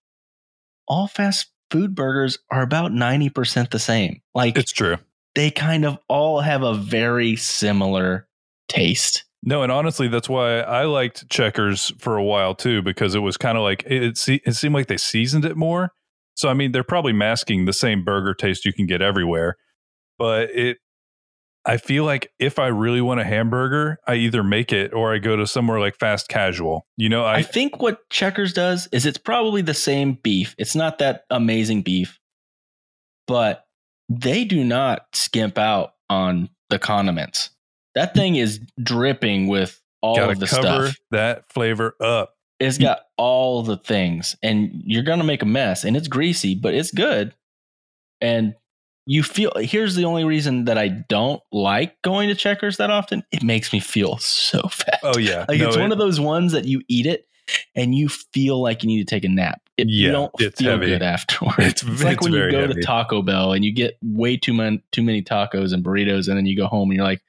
All 0.88 1.08
fast 1.08 1.50
food 1.74 1.94
burgers 1.96 2.38
are 2.52 2.62
about 2.62 2.92
90% 2.92 3.72
the 3.72 3.80
same. 3.80 4.22
Like 4.34 4.58
it's 4.58 4.72
true. 4.72 4.96
they 5.36 5.52
kind 5.52 5.84
of 5.84 5.98
all 6.08 6.40
have 6.40 6.62
a 6.64 6.74
very 6.76 7.36
similar 7.36 8.28
taste. 8.70 9.26
No, 9.46 9.62
and 9.64 9.72
honestly, 9.74 10.08
that's 10.08 10.30
why 10.30 10.60
I 10.62 10.86
liked 10.86 11.30
Checkers 11.30 11.92
for 12.00 12.16
a 12.16 12.24
while 12.24 12.56
too, 12.56 12.82
because 12.82 13.14
it 13.16 13.20
was 13.20 13.36
kind 13.36 13.58
of 13.58 13.64
like 13.64 13.84
it. 13.86 14.18
se- 14.18 14.42
It 14.46 14.54
seemed 14.54 14.74
like 14.76 14.88
they 14.88 14.96
seasoned 14.98 15.44
it 15.44 15.58
more. 15.58 15.92
So 16.36 16.48
I 16.48 16.54
mean, 16.54 16.72
they're 16.72 16.84
probably 16.84 17.12
masking 17.14 17.66
the 17.66 17.74
same 17.74 18.06
burger 18.06 18.34
taste 18.34 18.64
you 18.64 18.72
can 18.72 18.86
get 18.86 19.02
everywhere, 19.02 19.58
but 20.18 20.50
it. 20.52 20.78
I 21.66 21.78
feel 21.78 22.04
like 22.04 22.32
if 22.40 22.60
I 22.60 22.68
really 22.68 23.02
want 23.02 23.22
a 23.22 23.24
hamburger, 23.24 23.98
I 24.06 24.16
either 24.16 24.44
make 24.44 24.74
it 24.74 24.94
or 24.94 25.14
I 25.14 25.18
go 25.20 25.36
to 25.36 25.48
somewhere 25.48 25.80
like 25.80 25.98
fast 25.98 26.28
casual. 26.28 26.86
You 26.98 27.10
know, 27.10 27.24
I 27.24 27.36
I 27.36 27.42
think 27.44 27.82
what 27.82 28.10
Checkers 28.10 28.54
does 28.54 28.88
is 28.92 29.06
it's 29.06 29.18
probably 29.18 29.62
the 29.62 29.74
same 29.74 30.14
beef. 30.22 30.56
It's 30.58 30.76
not 30.76 31.00
that 31.00 31.24
amazing 31.30 31.84
beef, 31.84 32.20
but 33.28 33.66
they 34.10 34.44
do 34.44 34.64
not 34.64 35.08
skimp 35.14 35.58
out 35.58 35.94
on 36.10 36.50
the 36.70 36.80
condiments. 36.80 37.50
That 37.96 38.12
mm. 38.12 38.16
thing 38.16 38.36
is 38.36 38.60
dripping 38.82 39.48
with 39.48 39.82
all 40.02 40.20
of 40.20 40.40
the 40.40 40.48
stuff. 40.48 40.98
that 41.12 41.52
flavor 41.52 41.96
up. 42.02 42.36
It's 42.60 42.78
got 42.78 43.02
all 43.18 43.64
the 43.64 43.78
things, 43.78 44.36
and 44.44 44.84
you're 44.86 45.04
gonna 45.04 45.24
make 45.24 45.42
a 45.42 45.46
mess. 45.46 45.84
And 45.84 45.96
it's 45.96 46.08
greasy, 46.08 46.56
but 46.56 46.74
it's 46.74 46.92
good. 46.92 47.34
And 48.22 48.56
you 49.06 49.24
feel. 49.24 49.52
Here's 49.58 49.96
the 49.96 50.06
only 50.06 50.24
reason 50.24 50.66
that 50.66 50.78
I 50.78 50.88
don't 50.88 51.42
like 51.52 52.02
going 52.04 52.30
to 52.30 52.36
Checkers 52.36 52.78
that 52.78 52.90
often. 52.90 53.24
It 53.32 53.44
makes 53.44 53.74
me 53.74 53.80
feel 53.80 54.18
so 54.18 54.62
fat. 54.72 55.00
Oh 55.04 55.18
yeah, 55.18 55.46
Like 55.48 55.60
No, 55.60 55.68
it's 55.68 55.76
it- 55.78 55.80
one 55.82 55.92
of 55.92 55.98
those 55.98 56.20
ones 56.20 56.52
that 56.54 56.66
you 56.66 56.82
eat 56.88 57.06
it 57.06 57.26
and 57.76 57.94
you 57.94 58.08
feel 58.08 58.62
like 58.62 58.84
you 58.84 58.88
need 58.88 59.00
to 59.06 59.16
take 59.16 59.26
a 59.26 59.30
nap. 59.30 59.60
It, 59.76 59.90
you 59.90 60.12
don't 60.12 60.32
feel 60.40 60.72
heavy. 60.72 60.86
good 60.88 61.02
afterwards. 61.02 61.58
It's- 61.60 61.84
It's, 61.88 62.04
like 62.04 62.18
it's 62.18 62.24
when 62.24 62.34
you 62.34 62.52
go 62.52 62.62
heavy. 62.62 62.74
to 62.76 62.82
Taco 62.82 63.22
Bell 63.22 63.54
and 63.54 63.66
you 63.66 63.74
get 63.74 63.98
way 64.04 64.38
too 64.38 64.54
many 64.54 64.82
too 64.92 65.04
many 65.04 65.22
tacos 65.24 65.74
and 65.74 65.84
burritos, 65.84 66.28
and 66.28 66.38
then 66.38 66.46
you 66.46 66.56
go 66.56 66.68
home 66.68 66.90
and 66.92 66.96
you're 66.98 67.06
like, 67.06 67.22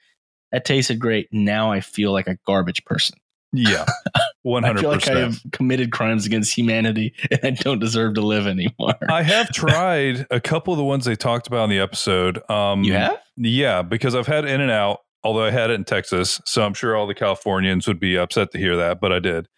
"That 0.52 0.64
tasted 0.66 0.99
great." 1.00 1.28
Now 1.33 1.73
I 1.73 1.81
feel 1.81 2.12
like 2.12 2.26
a 2.28 2.37
garbage 2.47 2.85
person. 2.85 3.19
yeah, 3.52 3.87
one 4.45 4.63
I 4.63 4.69
hundred 4.69 4.81
feel 4.81 4.91
like 4.91 5.09
I 5.09 5.19
have 5.19 5.41
committed 5.53 5.91
crimes 5.91 6.27
against 6.27 6.57
humanity 6.57 7.15
and 7.31 7.41
I 7.43 7.51
don't 7.51 7.79
deserve 7.79 8.15
to 8.15 8.21
live 8.21 8.47
anymore. 8.47 8.95
I 9.09 9.23
have 9.23 9.49
tried 9.53 10.27
a 10.31 10.39
couple 10.39 10.75
of 10.75 10.79
the 10.79 10.85
ones 10.85 11.07
they 11.07 11.17
talked 11.17 11.47
about 11.47 11.65
in 11.65 11.71
the 11.71 11.79
episode. 11.81 12.39
Um, 12.51 12.85
you 12.85 12.93
have? 12.93 13.19
Yeah, 13.37 13.81
because 13.81 14.15
I've 14.15 14.27
had 14.27 14.45
In 14.45 14.61
and 14.61 14.71
Out, 14.71 15.01
although 15.23 15.45
I 15.45 15.51
had 15.51 15.71
it 15.71 15.75
in 15.75 15.85
Texas, 15.85 16.43
so 16.45 16.63
I'm 16.63 16.75
sure 16.75 16.95
all 16.95 17.07
the 17.07 17.15
Californians 17.15 17.89
would 17.89 17.99
be 17.99 18.19
upset 18.19 18.51
to 18.53 18.59
hear 18.59 18.77
that, 18.77 19.01
but 19.01 19.13
I 19.13 19.19
did. 19.19 19.49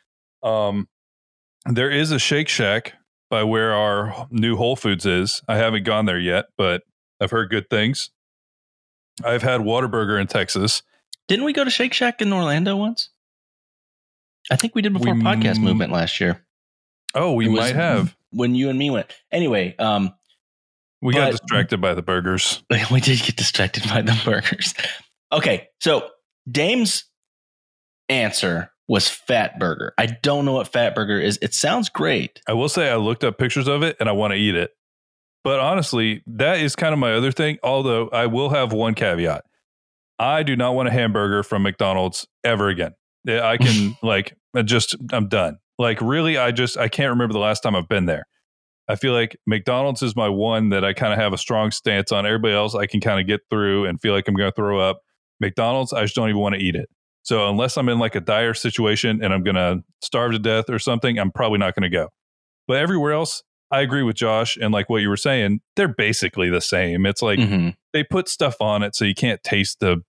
Um, 0.45 0.88
there 1.66 1.90
is 1.90 2.12
a 2.12 2.19
Shake 2.21 2.49
Shack 2.49 2.95
by 3.28 3.43
where 3.43 3.75
our 3.75 4.28
new 4.31 4.55
Whole 4.57 4.76
Foods 4.76 5.05
is. 5.05 5.43
I 5.49 5.57
haven't 5.57 5.83
gone 5.83 6.07
there 6.07 6.21
yet, 6.21 6.47
but 6.57 6.83
I've 7.21 7.33
heard 7.33 7.50
good 7.50 7.69
things. 7.69 8.11
I've 9.25 9.43
had 9.43 9.62
Whataburger 9.62 10.21
in 10.21 10.28
Texas. 10.28 10.83
Didn't 11.26 11.45
we 11.45 11.52
go 11.52 11.64
to 11.64 11.71
Shake 11.71 11.93
Shack 11.93 12.23
in 12.23 12.33
Orlando 12.33 12.76
once? 12.76 13.11
I 14.50 14.57
think 14.57 14.75
we 14.75 14.83
did 14.83 14.93
before 14.93 15.15
We 15.15 15.23
podcast 15.23 15.57
m- 15.57 15.62
movement 15.62 15.93
last 15.93 16.21
year. 16.21 16.45
Oh, 17.15 17.33
we 17.33 17.49
might 17.49 17.75
have. 17.75 18.17
when 18.31 18.55
you 18.55 18.69
and 18.69 18.79
me 18.79 18.91
went. 18.91 19.11
Anyway, 19.33 19.75
um, 19.79 20.15
We 21.03 21.15
got 21.15 21.31
distracted 21.31 21.81
by 21.81 21.95
the 21.95 22.03
burgers. 22.03 22.62
we 22.91 23.00
did 23.00 23.21
get 23.23 23.37
distracted 23.37 23.85
by 23.88 24.03
the 24.03 24.19
burgers. 24.25 24.75
Okay, 25.33 25.69
so 25.81 26.09
Daym's 26.50 27.05
answer 28.09 28.71
was 28.88 29.09
Fat 29.09 29.59
Burger. 29.59 29.93
I 29.99 30.07
don't 30.07 30.45
know 30.45 30.53
what 30.53 30.69
Fat 30.69 30.95
Burger 30.95 31.19
is. 31.19 31.38
It 31.43 31.55
sounds 31.55 31.88
great. 31.88 32.41
I 32.47 32.53
will 32.53 32.69
say 32.69 32.88
I 32.88 32.97
looked 32.97 33.25
up 33.25 33.38
pictures 33.38 33.67
of 33.67 33.83
it 33.83 33.97
and 33.99 34.09
I 34.09 34.12
want 34.12 34.33
to 34.33 34.37
eat 34.38 34.55
it. 34.55 34.71
But 35.43 35.59
honestly, 35.61 36.23
that 36.26 36.61
is 36.61 36.76
kind 36.76 36.93
of 36.93 36.99
my 36.99 37.12
other 37.15 37.33
thing. 37.33 37.59
Although 37.62 38.09
I 38.09 38.26
will 38.26 38.50
have 38.50 38.73
one 38.73 38.95
caveat. 38.95 39.45
I 40.19 40.43
do 40.43 40.57
not 40.57 40.75
want 40.75 40.88
a 40.88 40.93
hamburger 40.93 41.43
from 41.43 41.62
McDonald's 41.62 42.26
ever 42.43 42.69
again. 42.69 42.93
I 43.28 43.56
can 43.56 43.97
like 44.02 44.37
I 44.54 44.62
just 44.62 44.97
I'm 45.12 45.28
done. 45.28 45.59
Like 45.78 46.00
really, 46.00 46.38
I 46.38 46.52
just 46.52 46.76
I 46.78 46.88
can't 46.88 47.11
remember 47.11 47.33
the 47.33 47.38
last 47.38 47.61
time 47.62 47.75
I've 47.75 47.88
been 47.88 48.06
there. 48.06 48.25
I 48.88 48.95
feel 48.95 49.12
like 49.12 49.37
McDonald's 49.47 50.02
is 50.02 50.14
my 50.14 50.28
one 50.28 50.68
that 50.68 50.85
I 50.85 50.92
kind 50.92 51.12
of 51.12 51.18
have 51.18 51.33
a 51.33 51.38
strong 51.38 51.71
stance 51.73 52.12
on. 52.12 52.25
Everybody 52.25 52.54
else 52.54 52.75
I 52.75 52.87
can 52.87 53.00
kind 53.00 53.21
of 53.21 53.26
get 53.26 53.40
through 53.50 53.87
and 53.87 54.00
feel 54.00 54.12
like 54.14 54.28
I'm 54.28 54.35
going 54.35 54.50
to 54.50 54.54
throw 54.54 54.78
up. 54.78 55.00
McDonald's, 55.40 55.92
I 55.92 56.02
just 56.02 56.14
don't 56.14 56.28
even 56.28 56.40
want 56.40 56.54
to 56.54 56.61
eat 56.61 56.76
it. 56.76 56.88
So 57.23 57.49
unless 57.50 57.76
I'm 57.76 57.88
in 57.88 57.99
like 57.99 58.14
a 58.14 58.21
dire 58.21 58.54
situation 58.54 59.23
and 59.23 59.35
I'm 59.35 59.42
going 59.42 59.56
to 59.56 59.83
starve 60.02 60.33
to 60.33 60.38
death 60.38 60.71
or 60.71 60.78
something, 60.78 61.18
I'm 61.18 61.33
probably 61.33 61.59
not 61.59 61.75
going 61.75 61.83
to 61.90 61.95
go. 61.95 62.09
But 62.68 62.76
everywhere 62.76 63.12
else, 63.12 63.42
I 63.73 63.80
agree 63.80 64.04
with 64.04 64.14
Josh 64.14 64.56
and 64.56 64.73
like 64.73 64.88
what 64.88 65.02
you 65.02 65.09
were 65.09 65.16
saying, 65.16 65.61
they're 65.75 65.88
basically 65.88 66.49
the 66.49 66.61
same. 66.61 67.04
It's 67.06 67.23
like 67.23 67.40
Mhm. 67.40 67.75
they 67.92 68.04
put 68.04 68.28
stuff 68.28 68.54
on 68.61 68.85
it 68.85 68.95
so 68.95 69.04
you 69.04 69.14
can't 69.14 69.42
taste 69.42 69.80
the 69.80 70.02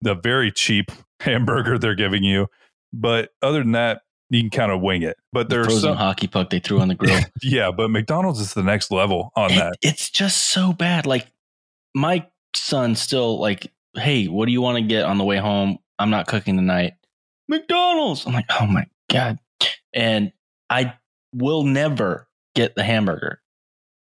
the 0.00 0.14
very 0.14 0.50
cheap 0.50 0.90
hamburger 1.20 1.78
they're 1.78 1.94
giving 1.94 2.24
you. 2.24 2.46
But 2.92 3.30
other 3.42 3.58
than 3.60 3.72
that, 3.72 4.02
you 4.30 4.40
can 4.40 4.50
kind 4.50 4.72
of 4.72 4.80
wing 4.80 5.02
it. 5.02 5.16
But 5.32 5.48
The 5.48 5.56
there's 5.56 5.66
frozen 5.66 5.80
some, 5.82 5.96
hockey 5.96 6.26
puck 6.26 6.50
they 6.50 6.58
threw 6.58 6.80
on 6.80 6.88
the 6.88 6.94
grill. 6.94 7.20
yeah, 7.42 7.70
but 7.70 7.90
McDonald's 7.90 8.40
is 8.40 8.54
the 8.54 8.62
next 8.62 8.90
level 8.90 9.30
on 9.36 9.50
It- 9.52 9.56
that. 9.56 9.76
it's 9.82 10.10
just 10.10 10.50
so 10.50 10.72
bad. 10.72 11.06
Like 11.06 11.26
my 11.94 12.26
son 12.54 12.94
still 12.94 13.38
like, 13.38 13.70
hey, 13.94 14.26
what 14.28 14.46
do 14.46 14.52
you 14.52 14.60
want 14.62 14.76
to 14.78 14.82
get 14.82 15.04
on 15.04 15.18
the 15.18 15.24
way 15.24 15.36
home? 15.38 15.78
I'm 15.98 16.10
not 16.10 16.26
cooking 16.26 16.56
tonight. 16.56 16.94
McDonald's. 17.48 18.26
I'm 18.26 18.32
like, 18.32 18.46
oh 18.60 18.66
my 18.66 18.86
god. 19.10 19.38
And 19.92 20.32
I 20.70 20.94
will 21.34 21.64
never 21.64 22.28
get 22.54 22.74
the 22.74 22.82
hamburger. 22.82 23.40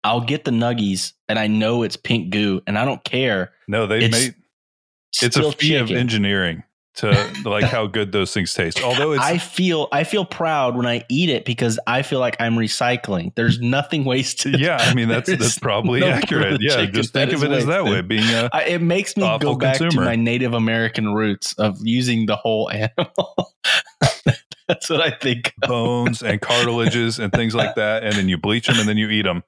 I'll 0.04 0.22
get 0.22 0.46
the 0.46 0.52
nuggies, 0.52 1.14
and 1.28 1.40
I 1.40 1.48
know 1.48 1.82
it's 1.84 1.96
pink 1.98 2.30
goo, 2.30 2.62
and 2.68 2.78
I 2.78 2.86
don't 2.86 3.04
care. 3.04 3.52
No, 3.68 3.88
they 3.88 4.06
It's 4.06 4.12
made 4.12 4.36
it's 5.22 5.36
a 5.36 5.52
feat 5.52 5.76
of 5.78 5.90
engineering 5.92 6.64
to 6.96 7.34
like 7.44 7.66
how 7.66 7.88
good 7.88 8.12
those 8.12 8.34
things 8.34 8.54
taste. 8.54 8.82
Although 8.82 9.14
it's 9.14 9.24
I 9.24 9.38
feel 9.38 9.88
I 9.92 10.04
feel 10.04 10.26
proud 10.26 10.76
when 10.78 10.86
I 10.86 11.04
eat 11.10 11.30
it 11.30 11.46
because 11.46 11.80
I 11.86 12.02
feel 12.02 12.20
like 12.20 12.38
I'm 12.40 12.56
recycling. 12.56 13.34
There's 13.36 13.60
nothing 13.60 14.06
wasted. 14.06 14.60
yeah, 14.60 14.78
I 14.80 14.94
mean 14.94 15.10
that's 15.10 15.28
There's 15.28 15.40
that's 15.40 15.60
probably 15.60 16.00
no 16.00 16.08
accurate. 16.08 16.62
Yeah, 16.62 16.86
just 16.86 17.14
think 17.14 17.34
of 17.34 17.44
it 17.44 17.52
as 17.52 17.66
that 17.66 17.84
way, 17.84 18.02
being 18.02 18.24
a 18.24 18.50
I, 18.54 18.64
it 18.64 18.82
makes 18.82 19.18
me 19.18 19.24
go 19.40 19.56
back 19.56 19.78
consumer. 19.78 20.04
to 20.04 20.10
my 20.10 20.16
Native 20.16 20.54
American 20.54 21.14
roots 21.14 21.54
of 21.54 21.78
using 21.82 22.26
the 22.26 22.36
whole 22.36 22.72
animal. 22.72 23.54
That's 24.68 24.90
what 24.90 25.02
I 25.02 25.12
think. 25.12 25.54
of. 25.62 25.70
bones 25.70 26.24
and 26.24 26.42
cartilages 26.42 27.20
and 27.20 27.32
things 27.32 27.54
like 27.54 27.76
that, 27.76 28.04
and 28.04 28.16
then 28.16 28.30
you 28.30 28.38
bleach 28.38 28.68
them 28.68 28.80
and 28.80 28.88
then 28.88 28.98
you 28.98 29.10
eat 29.10 29.24
them. 29.24 29.44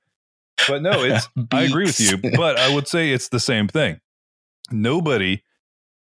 But 0.67 0.81
no, 0.81 1.03
it's 1.03 1.27
I 1.51 1.63
agree 1.63 1.85
with 1.85 1.99
you, 1.99 2.17
but 2.35 2.57
I 2.59 2.73
would 2.73 2.87
say 2.87 3.11
it's 3.11 3.29
the 3.29 3.39
same 3.39 3.67
thing. 3.67 3.99
Nobody, 4.69 5.43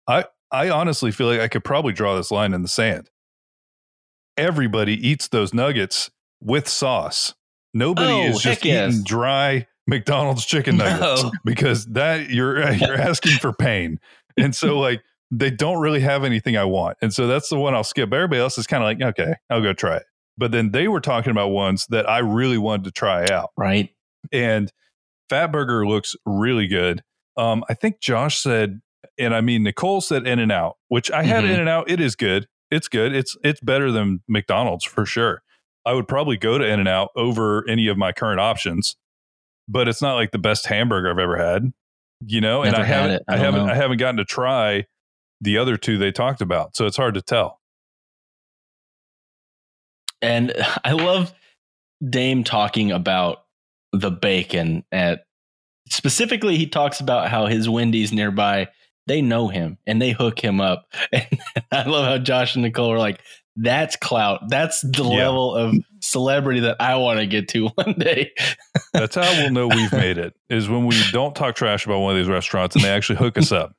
I 0.06 0.26
I 0.52 0.68
honestly 0.70 1.10
feel 1.12 1.26
like 1.28 1.40
I 1.40 1.48
could 1.48 1.64
probably 1.64 1.92
draw 1.92 2.16
this 2.16 2.30
line 2.30 2.52
in 2.54 2.62
the 2.62 2.68
sand. 2.68 3.08
Everybody 4.36 4.94
eats 5.06 5.28
those 5.28 5.52
nuggets 5.52 6.10
with 6.40 6.68
sauce. 6.68 7.34
Nobody 7.74 8.08
Oh, 8.12 8.22
is 8.26 8.40
just 8.40 8.64
yes. 8.64 8.92
eating 8.92 9.04
dry 9.04 9.66
McDonald's 9.86 10.44
chicken 10.46 10.76
nuggets 10.78 11.22
No. 11.22 11.30
because 11.44 11.86
that 11.86 12.30
you're 12.30 12.58
you're 12.72 12.94
asking 13.00 13.38
for 13.38 13.52
pain. 13.52 14.00
And 14.36 14.54
so 14.54 14.78
like 14.80 15.02
they 15.30 15.50
don't 15.50 15.78
really 15.78 16.00
have 16.00 16.24
anything 16.24 16.56
I 16.56 16.64
want. 16.64 16.96
And 17.02 17.12
so 17.12 17.26
that's 17.26 17.48
the 17.48 17.58
one 17.58 17.74
I'll 17.74 17.84
skip. 17.84 18.12
Everybody 18.12 18.40
else 18.40 18.58
is 18.58 18.66
kind 18.66 18.82
of 18.82 18.86
like, 18.88 19.18
okay, 19.18 19.34
I'll 19.50 19.62
go 19.62 19.72
try 19.72 19.96
it. 19.98 20.04
But 20.38 20.52
then 20.52 20.70
they 20.70 20.88
were 20.88 21.00
talking 21.00 21.30
about 21.30 21.48
ones 21.48 21.86
that 21.90 22.08
I 22.08 22.18
really 22.18 22.58
wanted 22.58 22.84
to 22.84 22.90
try 22.92 23.26
out 23.28 23.50
right? 23.56 23.90
and 24.32 24.72
Fat 25.28 25.52
Burger 25.52 25.86
looks 25.86 26.16
really 26.26 26.66
good. 26.66 27.02
Um, 27.36 27.62
I 27.68 27.74
think 27.74 28.00
Josh 28.00 28.38
said, 28.38 28.80
and 29.20 29.34
I 29.34 29.40
mean 29.40 29.62
Nicole 29.62 30.00
said 30.00 30.26
In 30.26 30.38
and 30.38 30.50
Out, 30.50 30.76
which 30.88 31.10
I 31.10 31.22
had 31.22 31.44
Mhm. 31.44 31.50
In 31.50 31.60
and 31.60 31.68
Out. 31.68 31.90
It 31.90 32.00
is 32.00 32.16
good. 32.16 32.46
It's 32.70 32.88
good. 32.88 33.14
It's 33.14 33.36
it's 33.44 33.60
better 33.60 33.92
than 33.92 34.22
McDonald's 34.28 34.84
for 34.84 35.04
sure. 35.06 35.42
I 35.86 35.92
would 35.94 36.08
probably 36.08 36.36
go 36.36 36.58
to 36.58 36.64
In 36.66 36.80
and 36.80 36.88
Out 36.88 37.10
over 37.16 37.68
any 37.68 37.86
of 37.88 37.96
my 37.96 38.12
current 38.12 38.40
options, 38.40 38.96
but 39.68 39.88
it's 39.88 40.02
not 40.02 40.14
like 40.14 40.30
the 40.32 40.38
best 40.38 40.66
hamburger 40.66 41.10
I've 41.10 41.18
ever 41.18 41.36
had. 41.36 41.72
You 42.26 42.40
know, 42.40 42.62
and 42.62 42.76
I 42.76 42.84
haven't. 42.84 43.22
I 43.28 43.34
I, 43.34 43.36
haven't 43.38 43.66
know. 43.66 43.72
I 43.72 43.76
haven't 43.76 43.98
gotten 43.98 44.18
to 44.18 44.24
try 44.24 44.86
the 45.40 45.56
other 45.58 45.76
two 45.76 45.96
they 45.96 46.12
talked 46.12 46.42
about, 46.42 46.76
so 46.76 46.86
it's 46.86 46.96
hard 46.98 47.14
to 47.14 47.22
tell. 47.22 47.60
And 50.22 50.52
I 50.84 50.92
love 50.92 51.32
Daym 52.04 52.44
talking 52.44 52.92
about 52.92 53.44
the 53.92 54.10
bacon 54.10 54.84
at 54.92 55.24
specifically 55.88 56.56
he 56.56 56.66
talks 56.66 57.00
about 57.00 57.28
how 57.28 57.46
his 57.46 57.68
Wendy's 57.68 58.12
nearby, 58.12 58.68
they 59.06 59.22
know 59.22 59.48
him 59.48 59.78
and 59.86 60.00
they 60.00 60.10
hook 60.10 60.38
him 60.42 60.60
up. 60.60 60.86
And 61.12 61.26
I 61.72 61.88
love 61.88 62.04
how 62.04 62.18
Josh 62.18 62.54
and 62.54 62.62
Nicole 62.62 62.92
are 62.92 62.98
like, 62.98 63.20
that's 63.56 63.96
clout. 63.96 64.48
That's 64.48 64.80
the 64.80 65.02
Yeah. 65.04 65.26
level 65.26 65.54
of 65.54 65.74
celebrity 66.00 66.60
that 66.60 66.76
I 66.80 66.96
want 66.96 67.18
to 67.18 67.26
get 67.26 67.48
to 67.48 67.66
one 67.74 67.94
day. 67.98 68.32
That's 68.92 69.16
how 69.16 69.32
we'll 69.34 69.50
know 69.50 69.68
we've 69.68 69.92
made 69.92 70.18
it 70.18 70.34
is 70.48 70.68
when 70.68 70.86
we 70.86 70.96
don't 71.12 71.34
talk 71.34 71.56
trash 71.56 71.84
about 71.84 72.00
one 72.00 72.12
of 72.12 72.18
these 72.18 72.28
restaurants 72.28 72.76
and 72.76 72.84
they 72.84 72.90
actually 72.90 73.16
hook 73.16 73.36
us 73.38 73.52
up. 73.52 73.74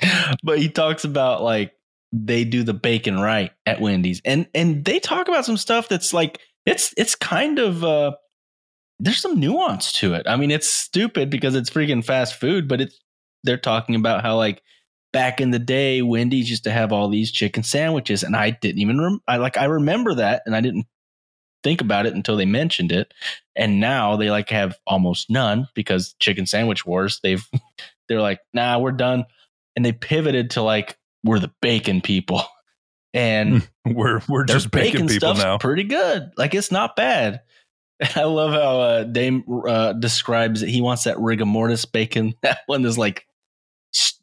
but 0.42 0.58
he 0.58 0.68
talks 0.68 1.04
about 1.04 1.42
like 1.42 1.72
they 2.12 2.44
do 2.44 2.62
the 2.62 2.74
bacon 2.74 3.18
right 3.18 3.50
at 3.66 3.80
Wendy's, 3.80 4.20
and 4.24 4.46
and 4.54 4.84
they 4.84 5.00
talk 5.00 5.28
about 5.28 5.44
some 5.44 5.56
stuff 5.56 5.88
that's 5.88 6.12
like 6.14 6.38
it's 6.64 6.94
it's 6.96 7.14
kind 7.14 7.58
of 7.58 7.82
uh 7.82 8.12
there's 9.00 9.20
some 9.20 9.40
nuance 9.40 9.92
to 9.92 10.14
it. 10.14 10.26
I 10.26 10.36
mean, 10.36 10.50
it's 10.50 10.72
stupid 10.72 11.28
because 11.30 11.54
it's 11.54 11.68
freaking 11.70 12.04
fast 12.04 12.36
food, 12.38 12.68
but 12.68 12.80
it's 12.80 12.98
they're 13.46 13.56
talking 13.56 13.94
about 13.94 14.22
how 14.22 14.36
like 14.36 14.62
back 15.12 15.40
in 15.40 15.50
the 15.50 15.58
day 15.58 16.02
Wendy's 16.02 16.50
used 16.50 16.64
to 16.64 16.70
have 16.70 16.92
all 16.92 17.08
these 17.08 17.30
chicken 17.32 17.62
sandwiches, 17.62 18.22
and 18.22 18.36
I 18.36 18.50
didn't 18.50 18.80
even 18.80 19.00
rem- 19.00 19.22
I 19.26 19.38
like 19.38 19.56
I 19.56 19.64
remember 19.64 20.14
that, 20.16 20.42
and 20.46 20.54
I 20.54 20.60
didn't 20.60 20.86
think 21.64 21.80
about 21.80 22.06
it 22.06 22.14
until 22.14 22.36
they 22.36 22.44
mentioned 22.44 22.92
it, 22.92 23.14
and 23.54 23.80
now 23.80 24.16
they 24.16 24.30
like 24.30 24.50
have 24.50 24.76
almost 24.86 25.30
none 25.30 25.68
because 25.74 26.14
chicken 26.20 26.46
sandwich 26.46 26.84
wars. 26.84 27.20
They've 27.22 27.48
they're 28.08 28.20
like, 28.20 28.40
nah, 28.52 28.78
we're 28.78 28.92
done 28.92 29.24
and 29.76 29.84
they 29.84 29.92
pivoted 29.92 30.50
to 30.50 30.62
like 30.62 30.98
we're 31.22 31.38
the 31.38 31.52
bacon 31.60 32.00
people 32.00 32.42
and 33.14 33.68
We're 33.86 34.20
we're 34.28 34.44
just 34.44 34.70
bacon, 34.72 35.06
people 35.06 35.34
now. 35.34 35.58
pretty 35.58 35.84
good 35.84 36.32
like 36.36 36.54
it's 36.54 36.72
not 36.72 36.96
bad 36.96 37.42
i 38.16 38.24
love 38.24 38.52
how 38.52 38.80
uh, 38.80 39.04
daym 39.04 39.44
uh, 39.68 39.92
describes 39.92 40.62
it 40.62 40.68
he 40.68 40.80
wants 40.80 41.04
that 41.04 41.20
rigor 41.20 41.46
mortis 41.46 41.84
bacon 41.84 42.34
that 42.42 42.58
one 42.66 42.84
is 42.84 42.98
like 42.98 43.26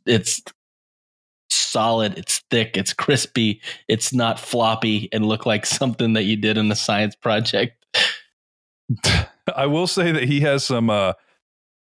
it's 0.05 0.41
solid 1.49 2.17
it's 2.17 2.39
thick 2.49 2.77
it's 2.77 2.93
crispy 2.93 3.61
it's 3.87 4.13
not 4.13 4.39
floppy 4.39 5.09
and 5.11 5.25
look 5.25 5.45
like 5.45 5.65
something 5.79 6.13
that 6.13 6.23
you 6.23 6.35
did 6.35 6.57
in 6.57 6.71
a 6.71 6.75
science 6.75 7.15
project 7.15 7.83
I 9.55 9.65
will 9.65 9.87
say 9.87 10.11
that 10.11 10.23
he 10.23 10.41
has 10.41 10.63
some 10.63 10.89
uh, 10.89 11.13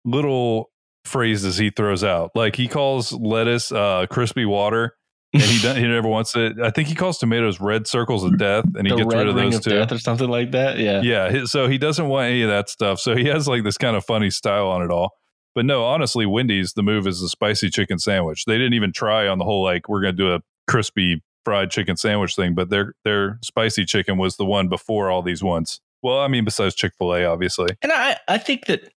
little 0.04 0.70
phrases 1.04 1.56
he 1.56 1.70
throws 1.70 2.04
out. 2.04 2.30
Like 2.34 2.56
he 2.56 2.68
calls 2.68 3.12
lettuce 3.12 3.72
uh, 3.72 4.06
crispy 4.10 4.44
water, 4.44 4.96
and 5.32 5.42
he 5.42 5.58
he 5.58 5.82
never 5.88 6.08
wants 6.08 6.34
it. 6.36 6.60
I 6.62 6.70
think 6.70 6.88
he 6.88 6.94
calls 6.94 7.18
tomatoes 7.18 7.60
red 7.60 7.86
circles 7.86 8.24
of 8.24 8.38
death, 8.38 8.64
and 8.74 8.86
he 8.86 8.92
the 8.92 8.98
gets 8.98 9.14
red 9.14 9.20
rid 9.20 9.28
of 9.28 9.34
those 9.34 9.66
of 9.66 9.92
or 9.92 9.98
something 9.98 10.28
like 10.28 10.52
that 10.52 10.78
yeah 10.78 11.00
Yeah, 11.02 11.44
so 11.44 11.68
he 11.68 11.78
doesn't 11.78 12.08
want 12.08 12.30
any 12.30 12.42
of 12.42 12.48
that 12.48 12.68
stuff. 12.68 13.00
So 13.00 13.16
he 13.16 13.26
has 13.26 13.48
like 13.48 13.64
this 13.64 13.78
kind 13.78 13.96
of 13.96 14.04
funny 14.04 14.30
style 14.30 14.68
on 14.68 14.82
it 14.82 14.90
all. 14.90 15.12
But 15.54 15.64
no, 15.64 15.84
honestly, 15.84 16.26
Wendy's 16.26 16.74
the 16.74 16.82
move 16.82 17.06
is 17.06 17.20
the 17.20 17.28
spicy 17.28 17.70
chicken 17.70 17.98
sandwich. 17.98 18.44
They 18.44 18.56
didn't 18.56 18.74
even 18.74 18.92
try 18.92 19.26
on 19.26 19.38
the 19.38 19.44
whole 19.44 19.64
like 19.64 19.88
we're 19.88 20.00
going 20.00 20.16
to 20.16 20.22
do 20.22 20.32
a 20.34 20.40
crispy 20.68 21.22
fried 21.44 21.70
chicken 21.70 21.96
sandwich 21.96 22.36
thing, 22.36 22.54
but 22.54 22.70
their 22.70 22.94
their 23.04 23.38
spicy 23.42 23.84
chicken 23.84 24.16
was 24.18 24.36
the 24.36 24.44
one 24.44 24.68
before 24.68 25.10
all 25.10 25.22
these 25.22 25.42
ones. 25.42 25.80
Well, 26.02 26.20
I 26.20 26.28
mean, 26.28 26.44
besides 26.44 26.74
Chick 26.74 26.92
Fil 26.96 27.14
A, 27.14 27.24
obviously. 27.24 27.76
And 27.82 27.92
I, 27.92 28.16
I 28.28 28.38
think 28.38 28.66
that 28.66 28.90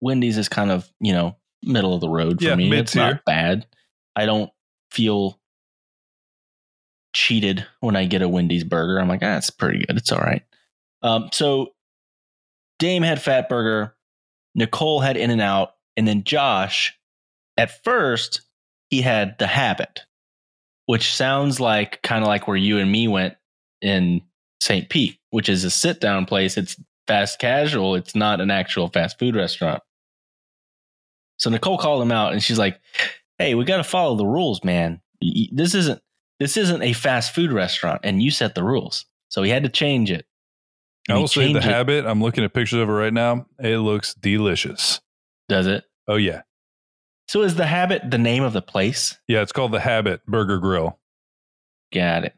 Wendy's 0.00 0.36
is 0.36 0.48
kind 0.48 0.70
of, 0.70 0.90
you 1.00 1.12
know, 1.12 1.36
middle 1.62 1.94
of 1.94 2.00
the 2.02 2.08
road 2.08 2.38
for 2.38 2.44
Yeah, 2.44 2.54
me. 2.54 2.64
It's 2.66 2.94
mid-tier. 2.94 3.12
not 3.14 3.24
bad. 3.24 3.66
I 4.16 4.26
don't 4.26 4.50
feel 4.90 5.38
cheated 7.14 7.64
when 7.80 7.96
I 7.96 8.04
get 8.06 8.22
a 8.22 8.28
Wendy's 8.28 8.64
burger. 8.64 8.98
I'm 9.00 9.08
like, 9.08 9.20
ah, 9.22 9.36
it's 9.36 9.50
pretty 9.50 9.78
good. 9.86 9.96
It's 9.96 10.12
all 10.12 10.18
right. 10.20 10.42
Um, 11.02 11.28
so 11.32 11.72
Daym 12.80 13.04
had 13.04 13.22
Fat 13.22 13.48
Burger, 13.48 13.94
Nicole 14.54 15.00
had 15.00 15.16
In 15.16 15.30
and 15.30 15.40
Out, 15.40 15.73
and 15.96 16.06
then 16.08 16.24
Josh, 16.24 16.98
at 17.56 17.82
first, 17.84 18.42
he 18.90 19.00
had 19.02 19.36
the 19.38 19.46
habit, 19.46 20.02
which 20.86 21.12
sounds 21.14 21.60
like 21.60 22.02
kind 22.02 22.22
of 22.24 22.28
like 22.28 22.46
where 22.48 22.56
you 22.56 22.78
and 22.78 22.90
me 22.90 23.08
went 23.08 23.34
in 23.80 24.22
St. 24.60 24.88
Pete, 24.88 25.18
which 25.30 25.48
is 25.48 25.64
a 25.64 25.70
sit 25.70 26.00
down 26.00 26.26
place. 26.26 26.56
It's 26.56 26.76
fast 27.06 27.38
casual. 27.38 27.94
It's 27.96 28.14
not 28.14 28.40
an 28.40 28.50
actual 28.50 28.88
fast 28.88 29.18
food 29.18 29.36
restaurant. 29.36 29.82
So 31.38 31.50
Nicole 31.50 31.78
called 31.78 32.02
him 32.02 32.12
out 32.12 32.32
and 32.32 32.42
she's 32.42 32.58
like, 32.58 32.80
Hey, 33.38 33.54
we 33.54 33.64
got 33.64 33.78
to 33.78 33.84
follow 33.84 34.16
the 34.16 34.26
rules, 34.26 34.62
man. 34.64 35.00
This 35.52 35.74
isn't 35.74 36.00
this 36.40 36.56
isn't 36.56 36.82
a 36.82 36.92
fast 36.92 37.34
food 37.34 37.52
restaurant 37.52 38.00
and 38.04 38.22
you 38.22 38.30
set 38.30 38.54
the 38.54 38.62
rules. 38.64 39.06
So 39.28 39.42
he 39.42 39.50
had 39.50 39.64
to 39.64 39.68
change 39.68 40.10
it. 40.10 40.26
I 41.08 41.12
And 41.12 41.18
he 41.18 41.22
will 41.22 41.28
say 41.28 41.52
the 41.52 41.58
it- 41.58 41.64
habit. 41.64 42.06
I'm 42.06 42.22
looking 42.22 42.44
at 42.44 42.54
pictures 42.54 42.80
of 42.80 42.88
it 42.88 42.92
right 42.92 43.12
now. 43.12 43.46
It 43.58 43.78
looks 43.78 44.14
delicious. 44.14 45.00
Does 45.48 45.66
it? 45.66 45.84
Oh 46.08 46.16
yeah, 46.16 46.42
So 47.28 47.42
is 47.42 47.54
the 47.56 47.66
habit 47.66 48.10
the 48.10 48.18
name 48.18 48.42
of 48.42 48.52
the 48.52 48.62
place? 48.62 49.18
Yeah, 49.28 49.40
it's 49.42 49.52
called 49.52 49.72
the 49.72 49.80
Habit 49.80 50.24
Burger 50.26 50.58
Grill. 50.58 50.98
Got 51.92 52.24
it. 52.24 52.34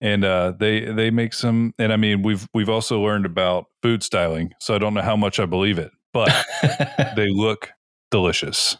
and 0.00 0.24
uh, 0.24 0.52
they 0.58 0.84
they 0.92 1.10
make 1.10 1.32
some. 1.34 1.72
And 1.78 1.92
I 1.92 1.96
mean, 1.96 2.22
we've 2.22 2.46
we've 2.54 2.68
also 2.68 3.00
learned 3.00 3.26
about 3.26 3.66
food 3.82 4.02
styling, 4.02 4.52
so 4.60 4.74
I 4.74 4.78
don't 4.78 4.94
know 4.94 5.02
how 5.02 5.16
much 5.16 5.40
I 5.40 5.46
believe 5.46 5.78
it, 5.78 5.90
but 6.12 6.30
they 7.16 7.28
look 7.30 7.70
delicious. 8.10 8.76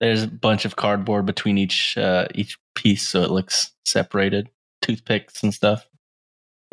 There's 0.00 0.24
a 0.24 0.28
bunch 0.28 0.64
of 0.66 0.76
cardboard 0.76 1.24
between 1.24 1.56
each 1.56 1.96
uh, 1.96 2.26
each 2.34 2.58
piece, 2.74 3.08
so 3.08 3.22
it 3.22 3.30
looks 3.30 3.72
separated. 3.86 4.48
Toothpicks 4.82 5.42
and 5.42 5.52
stuff. 5.54 5.86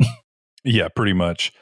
Yeah, 0.66 0.88
pretty 0.88 1.12
much. 1.12 1.52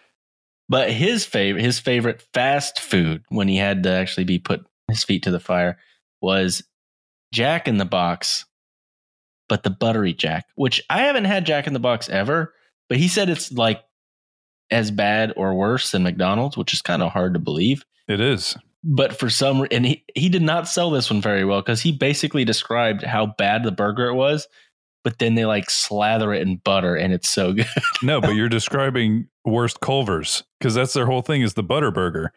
But 0.73 0.91
his 0.91 1.27
favorite, 1.27 1.63
his 1.63 1.79
favorite 1.79 2.23
fast 2.33 2.81
food 2.81 3.25
when 3.29 3.47
he 3.47 3.59
had 3.59 3.83
to 3.83 3.91
actually 3.91 4.25
be 4.25 4.39
put 4.39 4.65
his 4.89 5.05
feet 5.05 5.25
to 5.25 5.31
the 5.31 5.39
fire 5.39 5.77
was 6.23 6.63
Jack 7.31 7.69
in 7.69 7.77
the 7.77 7.85
Box, 7.85 8.47
but 9.51 9.65
the 9.65 9.71
buttery 9.71 10.15
Jack, 10.15 10.47
which 10.55 10.83
I 10.89 11.03
haven't 11.03 11.27
had 11.27 11.45
Jack 11.45 11.67
in 11.67 11.75
the 11.75 11.79
Box 11.79 12.09
ever. 12.09 12.55
But 12.89 12.97
he 12.97 13.09
said 13.09 13.29
it's 13.29 13.53
like 13.53 13.83
as 14.71 14.91
bad 14.91 15.35
or 15.37 15.53
worse 15.53 15.91
than 15.91 16.05
McDonald's, 16.05 16.57
which 16.57 16.73
is 16.73 16.81
kind 16.81 17.03
of 17.03 17.13
hard 17.13 17.35
to 17.35 17.39
believe. 17.39 17.85
It 18.09 18.21
is. 18.21 18.57
But 18.83 19.19
for 19.19 19.29
some, 19.29 19.67
and 19.71 19.85
he 19.85 20.05
he 20.15 20.31
did 20.31 20.41
not 20.41 20.69
sell 20.69 20.91
this 20.91 21.11
one 21.11 21.21
very 21.21 21.45
well 21.45 21.61
because 21.61 21.83
he 21.83 21.93
basically 21.93 22.47
described 22.47 23.03
how 23.03 23.27
bad 23.27 23.63
the 23.63 23.73
burger 23.73 24.07
it 24.07 24.15
was, 24.15 24.49
but 25.05 25.19
then 25.19 25.35
they 25.35 25.45
like 25.45 25.69
slather 25.69 26.33
it 26.33 26.41
in 26.41 26.57
butter 26.57 26.97
and 26.97 27.13
it's 27.13 27.29
so 27.29 27.53
good. 27.53 27.67
No, 28.03 28.23
but 28.23 28.31
you're 28.31 28.49
describing 28.49 29.29
worst 29.45 29.81
Culver's 29.81 30.45
because 30.63 30.75
that's 30.75 30.93
their 30.93 31.07
whole 31.07 31.23
thing 31.23 31.43
is 31.43 31.55
the 31.55 31.63
butter 31.65 31.91
burger. 31.91 32.33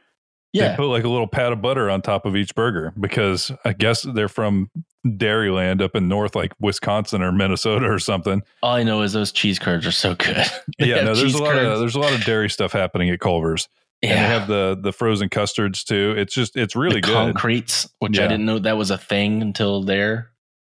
Yeah. 0.51 0.69
They 0.69 0.77
put 0.77 0.87
like 0.87 1.03
a 1.03 1.09
little 1.09 1.27
pat 1.27 1.51
of 1.51 1.61
butter 1.61 1.91
on 1.91 2.01
top 2.01 2.25
of 2.25 2.35
each 2.35 2.55
burger 2.55 2.91
because 2.99 3.51
I 3.63 3.73
guess 3.73 4.01
they're 4.01 4.29
from 4.29 4.71
Dairyland 5.05 5.79
up 5.81 5.95
in 5.95 6.07
north, 6.07 6.33
like 6.33 6.53
Wisconsin 6.59 7.21
or 7.21 7.31
Minnesota 7.31 7.85
or 7.85 7.99
something. 7.99 8.41
all 8.63 8.73
I 8.73 8.81
know 8.81 9.03
is 9.03 9.13
those 9.13 9.31
cheese 9.31 9.59
curds 9.59 9.85
are 9.85 9.91
so 9.91 10.15
good. 10.15 10.45
Yeah, 10.79 11.03
no, 11.03 11.13
there's 11.13 11.35
a 11.35 11.43
lot 11.43 11.55
of 11.57 11.79
there's 11.79 11.95
a 11.95 11.99
lot 11.99 12.13
of 12.13 12.25
dairy 12.25 12.49
stuff 12.49 12.71
happening 12.71 13.09
at 13.09 13.19
Culver's, 13.19 13.69
and 14.01 14.11
they 14.11 14.17
have 14.17 14.47
the 14.47 14.77
the 14.81 14.91
frozen 14.91 15.29
custards 15.29 15.83
too. 15.83 16.15
It's 16.17 16.33
just 16.33 16.57
it's 16.57 16.75
really 16.75 16.95
the 16.95 17.07
good. 17.07 17.13
concretes, 17.13 17.87
which 17.99 18.19
I 18.19 18.27
didn't 18.27 18.45
know 18.45 18.59
that 18.59 18.75
was 18.75 18.91
a 18.91 18.97
thing 18.97 19.41
until 19.41 19.83
there. 19.83 20.31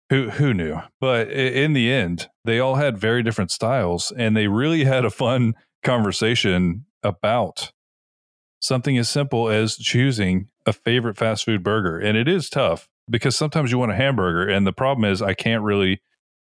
Who 0.10 0.30
who 0.30 0.54
knew? 0.54 0.80
But 1.00 1.30
in 1.30 1.74
the 1.74 1.92
end, 1.92 2.30
they 2.46 2.60
all 2.60 2.76
had 2.76 2.98
very 2.98 3.22
different 3.22 3.52
styles, 3.52 4.12
and 4.16 4.36
they 4.36 4.48
really 4.48 4.86
had 4.86 5.06
a 5.06 5.12
fun 5.12 5.54
conversation 5.84 6.86
about 7.04 7.72
something 8.60 8.98
as 8.98 9.10
simple 9.10 9.50
as 9.50 9.76
choosing 9.78 10.48
a 10.66 10.74
favorite 10.74 11.18
fast 11.18 11.46
food 11.46 11.64
burger. 11.64 12.00
And 12.00 12.18
it 12.18 12.28
is 12.28 12.50
tough 12.50 12.88
because 13.10 13.36
sometimes 13.36 13.72
you 13.72 13.78
want 13.80 13.92
a 13.92 13.96
hamburger, 13.96 14.48
and 14.50 14.66
the 14.66 14.74
problem 14.74 15.06
is 15.06 15.22
I 15.22 15.34
can't 15.34 15.64
really. 15.64 16.02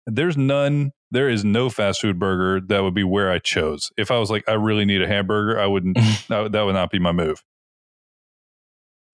There's 0.06 0.36
none. 0.36 0.92
There 1.12 1.28
is 1.28 1.44
no 1.44 1.70
fast 1.70 2.00
food 2.00 2.18
burger 2.18 2.60
that 2.68 2.82
would 2.82 2.94
be 2.94 3.04
where 3.04 3.30
I 3.30 3.38
chose. 3.38 3.92
If 3.96 4.10
I 4.10 4.18
was 4.18 4.30
like, 4.30 4.48
I 4.48 4.54
really 4.54 4.84
need 4.84 5.02
a 5.02 5.06
hamburger, 5.06 5.60
I 5.60 5.66
wouldn't. 5.66 5.96
that, 6.28 6.40
would- 6.40 6.52
that 6.52 6.62
would 6.62 6.72
not 6.74 6.90
be 6.90 6.98
my 6.98 7.12
move. 7.12 7.42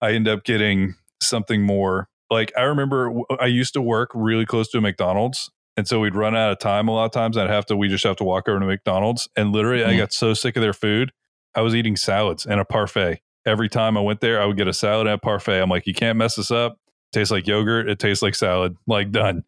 I 0.01 0.13
end 0.13 0.27
up 0.27 0.43
getting 0.43 0.95
something 1.21 1.61
more 1.61 2.07
like 2.31 2.51
I 2.57 2.61
remember 2.63 3.11
I 3.39 3.47
used 3.47 3.73
to 3.73 3.81
work 3.81 4.11
really 4.13 4.45
close 4.45 4.69
to 4.71 4.77
a 4.77 4.81
McDonald's. 4.81 5.51
And 5.79 5.87
so 5.87 6.01
we'd 6.01 6.13
run 6.13 6.35
out 6.35 6.51
of 6.51 6.59
time 6.59 6.89
a 6.89 6.91
lot 6.91 7.05
of 7.05 7.11
times. 7.11 7.37
I'd 7.37 7.49
have 7.49 7.65
to, 7.67 7.77
we 7.77 7.87
just 7.87 8.03
have 8.03 8.17
to 8.17 8.25
walk 8.25 8.49
over 8.49 8.59
to 8.59 8.65
McDonald's. 8.65 9.29
And 9.37 9.53
literally, 9.53 9.85
I 9.85 9.93
Mhm. 9.93 9.97
got 9.97 10.11
so 10.13 10.33
sick 10.33 10.57
of 10.57 10.61
their 10.61 10.73
food. 10.73 11.13
I 11.55 11.61
was 11.61 11.73
eating 11.73 11.95
salads 11.95 12.45
and 12.45 12.59
a 12.59 12.65
parfait. 12.65 13.21
Every 13.45 13.69
time 13.69 13.97
I 13.97 14.01
went 14.01 14.19
there, 14.19 14.41
I 14.41 14.45
would 14.45 14.57
get 14.57 14.67
a 14.67 14.73
salad 14.73 15.07
and 15.07 15.13
a 15.13 15.17
parfait. 15.17 15.61
I'm 15.61 15.69
like, 15.69 15.87
you 15.87 15.93
can't 15.93 16.17
mess 16.17 16.35
this 16.35 16.51
up. 16.51 16.77
tastes 17.13 17.31
like 17.31 17.47
yogurt. 17.47 17.89
It 17.89 17.97
tastes 17.97 18.21
like 18.21 18.35
salad. 18.35 18.75
Like 18.87 19.11
done. 19.11 19.43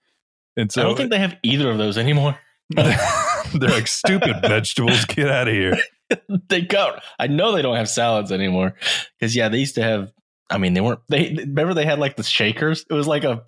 And 0.56 0.72
so 0.72 0.82
I 0.82 0.86
don't 0.86 0.96
think 0.96 1.12
they 1.12 1.20
have 1.20 1.36
either 1.44 1.70
of 1.70 1.78
those 1.78 1.98
anymore. 1.98 2.40
they're 2.76 3.70
like 3.70 3.88
stupid 3.88 4.38
vegetables. 4.42 5.04
Get 5.06 5.28
out 5.30 5.50
of 5.50 5.54
here. 5.54 5.78
they 6.50 6.62
got. 6.62 7.04
I 7.20 7.28
know 7.28 7.52
they 7.52 7.62
don't 7.62 7.76
have 7.76 7.90
salads 7.90 8.32
anymore 8.32 8.76
because 9.20 9.36
yeah, 9.36 9.50
they 9.50 9.58
used 9.60 9.76
to 9.76 9.84
have. 9.84 10.12
I 10.50 10.58
mean, 10.58 10.74
they 10.74 10.82
weren't. 10.82 11.02
They 11.10 11.36
remember 11.38 11.74
they 11.74 11.86
had 11.86 12.00
like 12.00 12.16
the 12.16 12.24
shakers. 12.24 12.86
It 12.90 12.94
was 12.94 13.08
like 13.08 13.26
a. 13.26 13.44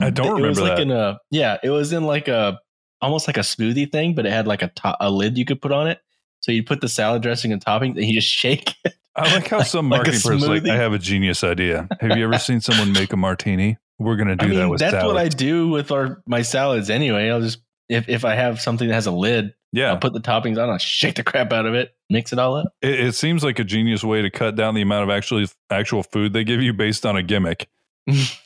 I 0.00 0.10
don't 0.10 0.26
It 0.26 0.32
was 0.46 0.58
remember 0.58 0.60
like 0.62 0.76
that. 0.76 0.82
in 0.82 0.90
a 0.90 1.18
yeah. 1.30 1.58
It 1.62 1.70
was 1.70 1.92
in 1.92 2.04
like 2.04 2.28
a 2.28 2.58
almost 3.00 3.26
like 3.26 3.36
a 3.36 3.40
smoothie 3.40 3.90
thing, 3.90 4.14
but 4.14 4.26
it 4.26 4.32
had 4.32 4.46
like 4.46 4.62
a 4.62 4.68
top, 4.68 4.96
a 5.00 5.10
lid 5.10 5.38
you 5.38 5.44
could 5.44 5.60
put 5.62 5.72
on 5.72 5.86
it. 5.88 6.00
So 6.40 6.52
you 6.52 6.62
put 6.64 6.80
the 6.80 6.88
salad 6.88 7.22
dressing 7.22 7.52
and 7.52 7.60
topping, 7.60 7.96
and 7.96 8.04
you 8.06 8.14
just 8.14 8.28
shake 8.32 8.74
it. 8.84 8.94
I 9.16 9.34
like 9.34 9.48
how 9.48 9.62
some 9.62 9.88
like 9.90 9.98
a 10.00 10.10
marketing 10.10 10.20
person's 10.20 10.48
like. 10.48 10.66
I 10.68 10.76
have 10.76 10.92
a 10.92 10.98
genius 10.98 11.44
idea. 11.44 11.88
Have 12.00 12.16
you 12.16 12.24
ever 12.24 12.38
seen 12.38 12.60
someone 12.60 12.92
make 12.92 13.12
a 13.12 13.16
martini? 13.16 13.76
We're 13.98 14.16
going 14.16 14.28
to 14.28 14.36
do 14.36 14.46
I 14.46 14.48
mean, 14.48 14.58
that 14.58 14.68
with 14.70 14.80
that's 14.80 14.92
salads. 14.92 15.14
what 15.14 15.22
I 15.22 15.28
do 15.28 15.68
with 15.68 15.90
our 15.92 16.22
my 16.26 16.40
salads 16.42 16.88
anyway. 16.88 17.28
I'll 17.28 17.40
just 17.42 17.58
if 17.90 18.08
if 18.08 18.24
I 18.24 18.34
have 18.34 18.60
something 18.60 18.88
that 18.88 18.94
has 18.94 19.06
a 19.06 19.10
lid, 19.10 19.52
yeah. 19.72 19.90
I'll 19.90 19.98
put 19.98 20.14
the 20.14 20.20
toppings 20.20 20.56
on. 20.56 20.70
I'll 20.70 20.78
shake 20.78 21.16
the 21.16 21.22
crap 21.22 21.52
out 21.52 21.66
of 21.66 21.74
it, 21.74 21.94
mix 22.08 22.32
it 22.32 22.38
all 22.38 22.56
up. 22.56 22.72
It, 22.80 22.98
it 22.98 23.14
seems 23.14 23.44
like 23.44 23.58
a 23.58 23.64
genius 23.64 24.02
way 24.02 24.22
to 24.22 24.30
cut 24.30 24.56
down 24.56 24.74
the 24.74 24.80
amount 24.80 25.04
of 25.04 25.10
actually 25.10 25.48
actual 25.68 26.02
food 26.02 26.32
they 26.32 26.44
give 26.44 26.62
you 26.62 26.72
based 26.72 27.04
on 27.04 27.16
a 27.16 27.22
gimmick. 27.22 27.68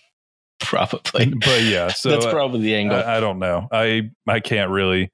Probably. 0.64 1.32
But 1.34 1.62
yeah, 1.62 1.88
so 1.88 2.10
that's 2.10 2.26
probably 2.26 2.62
the 2.62 2.74
angle. 2.74 2.96
I, 2.96 3.16
I 3.16 3.20
don't 3.20 3.38
know. 3.38 3.68
I 3.70 4.10
I 4.26 4.40
can't 4.40 4.70
really. 4.70 5.10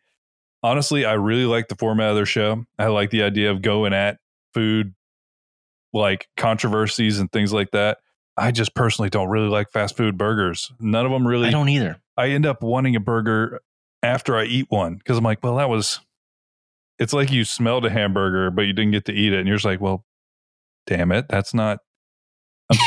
Honestly, 0.62 1.04
I 1.04 1.14
really 1.14 1.46
like 1.46 1.68
the 1.68 1.74
format 1.74 2.10
of 2.10 2.16
their 2.16 2.26
show. 2.26 2.64
I 2.78 2.86
like 2.88 3.10
the 3.10 3.22
idea 3.22 3.50
of 3.50 3.62
going 3.62 3.94
at 3.94 4.18
food, 4.52 4.94
like 5.92 6.28
controversies 6.36 7.18
and 7.18 7.32
things 7.32 7.52
like 7.52 7.70
that. 7.70 7.98
I 8.36 8.52
just 8.52 8.74
personally 8.74 9.10
don't 9.10 9.28
really 9.28 9.48
like 9.48 9.70
fast 9.70 9.96
food 9.96 10.16
burgers. 10.16 10.70
None 10.78 11.04
of 11.04 11.12
them 11.12 11.26
really. 11.26 11.48
I 11.48 11.50
don't 11.50 11.68
either. 11.68 12.00
I 12.16 12.28
end 12.28 12.46
up 12.46 12.62
wanting 12.62 12.94
a 12.94 13.00
burger 13.00 13.60
after 14.02 14.36
I 14.36 14.44
eat 14.44 14.66
one 14.68 14.96
because 14.96 15.18
I'm 15.18 15.24
like, 15.24 15.42
well, 15.42 15.56
that 15.56 15.68
was. 15.68 16.00
It's 16.98 17.14
like 17.14 17.30
you 17.32 17.44
smelled 17.44 17.86
a 17.86 17.90
hamburger, 17.90 18.50
but 18.50 18.62
you 18.62 18.74
didn't 18.74 18.92
get 18.92 19.06
to 19.06 19.12
eat 19.12 19.32
it, 19.32 19.38
and 19.38 19.48
you're 19.48 19.56
just 19.56 19.64
like, 19.64 19.80
well, 19.80 20.04
damn 20.86 21.12
it, 21.12 21.26
that's 21.28 21.54
not. 21.54 21.78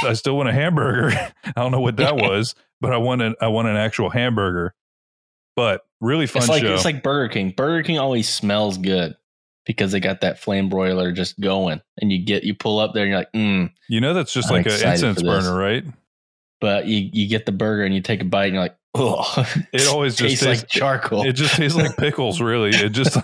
I 0.03 0.13
still 0.13 0.37
want 0.37 0.49
a 0.49 0.53
hamburger. 0.53 1.11
I 1.43 1.51
don't 1.55 1.71
know 1.71 1.81
what 1.81 1.97
that 1.97 2.15
was, 2.15 2.55
but 2.81 2.93
I 2.93 2.97
want 2.97 3.21
an 3.21 3.35
I 3.41 3.47
want 3.47 3.67
an 3.67 3.75
actual 3.75 4.09
hamburger. 4.09 4.73
But 5.55 5.81
really 6.01 6.25
fun 6.25 6.41
It's 6.41 6.49
like 6.49 6.63
show. 6.63 6.73
it's 6.73 6.85
like 6.85 7.03
Burger 7.03 7.31
King. 7.31 7.51
Burger 7.55 7.83
King 7.83 7.99
always 7.99 8.27
smells 8.27 8.77
good 8.77 9.15
because 9.65 9.91
they 9.91 9.99
got 9.99 10.21
that 10.21 10.39
flame 10.39 10.69
broiler 10.69 11.11
just 11.11 11.39
going, 11.39 11.81
and 12.01 12.11
you 12.11 12.23
get 12.23 12.43
you 12.43 12.55
pull 12.55 12.79
up 12.79 12.93
there 12.93 13.03
and 13.03 13.09
you're 13.09 13.19
like, 13.19 13.31
mm. 13.33 13.71
you 13.87 14.01
know, 14.01 14.13
that's 14.13 14.33
just 14.33 14.49
I'm 14.49 14.57
like 14.57 14.65
an 14.65 14.91
incense 14.91 15.21
burner, 15.21 15.55
right? 15.55 15.83
But 16.59 16.87
you 16.87 17.09
you 17.11 17.27
get 17.27 17.45
the 17.45 17.51
burger 17.51 17.83
and 17.83 17.93
you 17.93 18.01
take 18.01 18.21
a 18.21 18.25
bite 18.25 18.45
and 18.45 18.53
you're 18.55 18.63
like, 18.63 18.77
oh, 18.95 19.45
It 19.71 19.87
always 19.87 20.15
just 20.17 20.29
tastes 20.29 20.45
tastes- 20.45 20.63
like 20.63 20.69
charcoal. 20.69 21.27
It 21.27 21.33
just 21.33 21.55
tastes 21.55 21.77
like 21.77 21.97
pickles. 21.97 22.41
Really, 22.41 22.71
it 22.71 22.89
just 22.89 23.17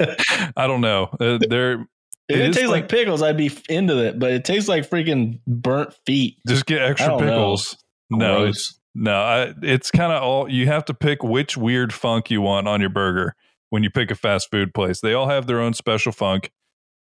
I 0.56 0.68
don't 0.68 0.82
know. 0.82 1.10
Uh, 1.20 1.40
they're 1.50 1.88
if 2.30 2.36
it 2.36 2.42
it, 2.50 2.54
tastes 2.54 2.70
like 2.70 2.90
pickles, 2.90 3.22
I'd 3.22 3.38
be 3.38 3.52
into 3.68 4.06
it. 4.06 4.20
But 4.20 4.32
it 4.32 4.46
tastes 4.46 4.70
like 4.70 4.90
freaking 4.90 5.40
burnt 5.48 5.94
feet. 6.06 6.38
just 6.48 6.66
get 6.66 6.82
extra 6.82 7.08
I 7.08 7.10
don't 7.10 7.26
know. 7.26 7.32
pickles. 7.32 7.78
No, 8.12 8.42
Gross. 8.42 8.80
No, 8.96 9.14
I, 9.14 9.54
it's 9.62 9.92
kind 9.92 10.12
of 10.12 10.24
all 10.24 10.50
you 10.50 10.68
have 10.68 10.86
to 10.86 10.94
pick 10.94 11.24
which 11.24 11.56
weird 11.56 11.94
funk 11.94 12.32
you 12.32 12.42
want 12.42 12.68
on 12.68 12.82
your 12.82 12.90
burger 12.90 13.36
when 13.70 13.84
you 13.84 13.90
pick 13.90 14.12
a 14.12 14.16
fast 14.16 14.50
food 14.52 14.74
place. 14.74 15.02
They 15.02 15.14
all 15.14 15.30
have 15.30 15.48
their 15.48 15.60
own 15.60 15.74
special 15.74 16.12
funk 16.12 16.52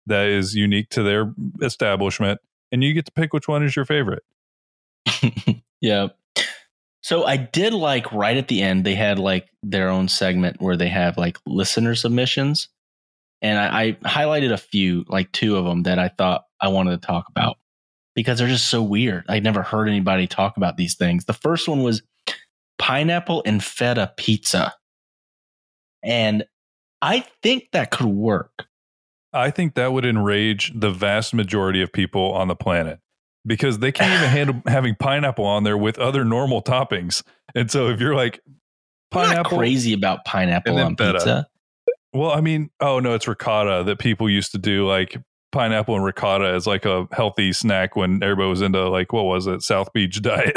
that 0.05 0.27
is 0.27 0.55
unique 0.55 0.89
to 0.89 1.03
their 1.03 1.33
establishment, 1.61 2.39
and 2.71 2.83
you 2.83 2.93
get 2.93 3.05
to 3.05 3.11
pick 3.11 3.33
which 3.33 3.47
one 3.47 3.63
is 3.63 3.75
your 3.75 3.85
favorite. 3.85 4.23
yeah. 5.81 6.07
So 7.01 7.25
I 7.25 7.35
did 7.35 7.73
like 7.73 8.11
right 8.13 8.37
at 8.37 8.47
the 8.47 8.61
end, 8.61 8.85
they 8.85 8.95
had 8.95 9.19
like 9.19 9.49
their 9.61 9.89
own 9.89 10.07
segment 10.07 10.61
where 10.61 10.77
they 10.77 10.87
have 10.87 11.17
like 11.17 11.37
listener 11.45 11.95
submissions. 11.95 12.69
And 13.43 13.59
I, 13.59 13.81
I 13.81 13.91
highlighted 14.03 14.51
a 14.51 14.57
few, 14.57 15.03
like 15.09 15.31
two 15.33 15.57
of 15.57 15.65
them 15.65 15.83
that 15.83 15.99
I 15.99 16.07
thought 16.07 16.45
I 16.61 16.69
wanted 16.69 17.01
to 17.01 17.05
talk 17.05 17.25
about 17.29 17.57
because 18.15 18.39
they're 18.39 18.47
just 18.47 18.69
so 18.69 18.81
weird. 18.81 19.25
I'd 19.27 19.43
never 19.43 19.61
heard 19.61 19.89
anybody 19.89 20.27
talk 20.27 20.55
about 20.55 20.77
these 20.77 20.95
things. 20.95 21.25
The 21.25 21.33
first 21.33 21.67
one 21.67 21.83
was 21.83 22.01
pineapple 22.79 23.43
and 23.45 23.63
feta 23.63 24.13
pizza. 24.17 24.73
And 26.01 26.45
I 27.01 27.25
think 27.41 27.67
that 27.73 27.91
could 27.91 28.07
work. 28.07 28.65
I 29.33 29.49
think 29.49 29.75
that 29.75 29.91
would 29.91 30.05
enrage 30.05 30.71
the 30.73 30.91
vast 30.91 31.33
majority 31.33 31.81
of 31.81 31.91
people 31.91 32.31
on 32.33 32.47
the 32.47 32.55
planet 32.55 32.99
because 33.45 33.79
they 33.79 33.91
can't 33.91 34.13
even 34.13 34.29
handle 34.29 34.61
having 34.67 34.95
pineapple 34.95 35.45
on 35.45 35.63
there 35.63 35.77
with 35.77 35.99
other 35.99 36.23
normal 36.23 36.61
toppings. 36.61 37.23
And 37.55 37.69
so 37.69 37.89
if 37.89 37.99
you're 37.99 38.15
like 38.15 38.39
pineapple, 39.11 39.57
crazy 39.57 39.91
about 39.91 40.23
pineapple 40.23 40.77
on 40.77 40.95
feta. 40.95 41.13
pizza. 41.13 41.47
Well, 42.13 42.31
I 42.31 42.41
mean, 42.41 42.69
oh 42.79 42.99
no, 42.99 43.13
it's 43.15 43.27
ricotta 43.27 43.83
that 43.85 43.99
people 43.99 44.29
used 44.29 44.51
to 44.53 44.57
do 44.57 44.87
like 44.87 45.17
pineapple 45.51 45.95
and 45.95 46.03
ricotta 46.03 46.47
as 46.49 46.65
like 46.67 46.85
a 46.85 47.07
healthy 47.11 47.53
snack 47.53 47.95
when 47.95 48.21
everybody 48.23 48.49
was 48.49 48.61
into 48.61 48.87
like 48.89 49.11
what 49.13 49.23
was 49.23 49.47
it, 49.47 49.61
South 49.61 49.91
Beach 49.93 50.21
diet. 50.21 50.53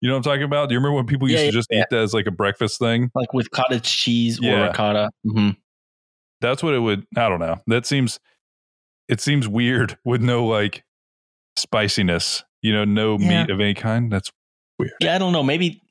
you 0.00 0.08
know 0.08 0.14
what 0.14 0.18
I'm 0.18 0.22
talking 0.22 0.42
about? 0.44 0.68
Do 0.68 0.74
you 0.74 0.78
remember 0.78 0.96
when 0.96 1.06
people 1.06 1.28
used 1.28 1.40
Yeah, 1.44 1.50
to 1.50 1.52
just 1.52 1.68
yeah. 1.70 1.80
eat 1.80 1.86
that 1.90 2.00
as 2.00 2.14
like 2.14 2.26
a 2.26 2.30
breakfast 2.32 2.78
thing? 2.78 3.10
Like 3.14 3.32
with 3.32 3.50
cottage 3.50 3.84
cheese 3.96 4.38
Yeah. 4.40 4.64
or 4.64 4.66
ricotta. 4.68 5.10
hmm 5.24 5.50
That's 6.40 6.62
what 6.62 6.74
it 6.74 6.80
would 6.80 7.06
I 7.16 7.28
don't 7.28 7.40
know. 7.40 7.56
That 7.66 7.86
seems 7.86 8.18
it 9.08 9.20
seems 9.20 9.46
weird 9.48 9.96
with 10.04 10.20
no 10.20 10.44
like 10.46 10.84
spiciness, 11.56 12.44
you 12.62 12.72
know, 12.72 12.84
no 12.84 13.18
meat 13.18 13.50
of 13.50 13.60
any 13.60 13.74
kind. 13.74 14.10
That's 14.12 14.30
weird. 14.78 14.92
Yeah, 15.00 15.14
I 15.14 15.18
don't 15.18 15.32
know. 15.32 15.42
Maybe 15.42 15.82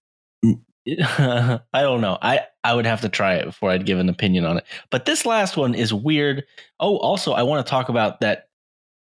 I 0.88 1.60
don't 1.74 2.02
know. 2.02 2.18
I 2.22 2.42
I 2.66 2.74
would 2.74 2.88
have 2.88 3.02
to 3.02 3.10
try 3.10 3.36
it 3.36 3.46
before 3.46 3.70
I'd 3.70 3.86
give 3.86 4.00
an 4.00 4.10
opinion 4.10 4.44
on 4.44 4.58
it. 4.58 4.66
But 4.90 5.06
this 5.06 5.24
last 5.24 5.56
one 5.56 5.76
is 5.76 5.94
weird. 5.94 6.44
Oh, 6.80 6.98
also, 6.98 7.34
I 7.34 7.44
want 7.44 7.66
to 7.66 7.70
talk 7.70 7.90
about 7.90 8.22
that 8.22 8.48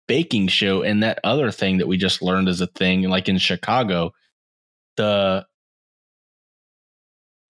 baking 0.08 0.48
show 0.48 0.84
and 0.84 1.04
that 1.04 1.20
other 1.26 1.52
thing 1.52 1.78
that 1.78 1.88
we 1.88 1.98
just 1.98 2.22
learned 2.22 2.48
as 2.48 2.62
a 2.62 2.68
thing, 2.68 3.04
like 3.04 3.28
in 3.28 3.38
Chicago, 3.38 4.14
the 4.96 5.46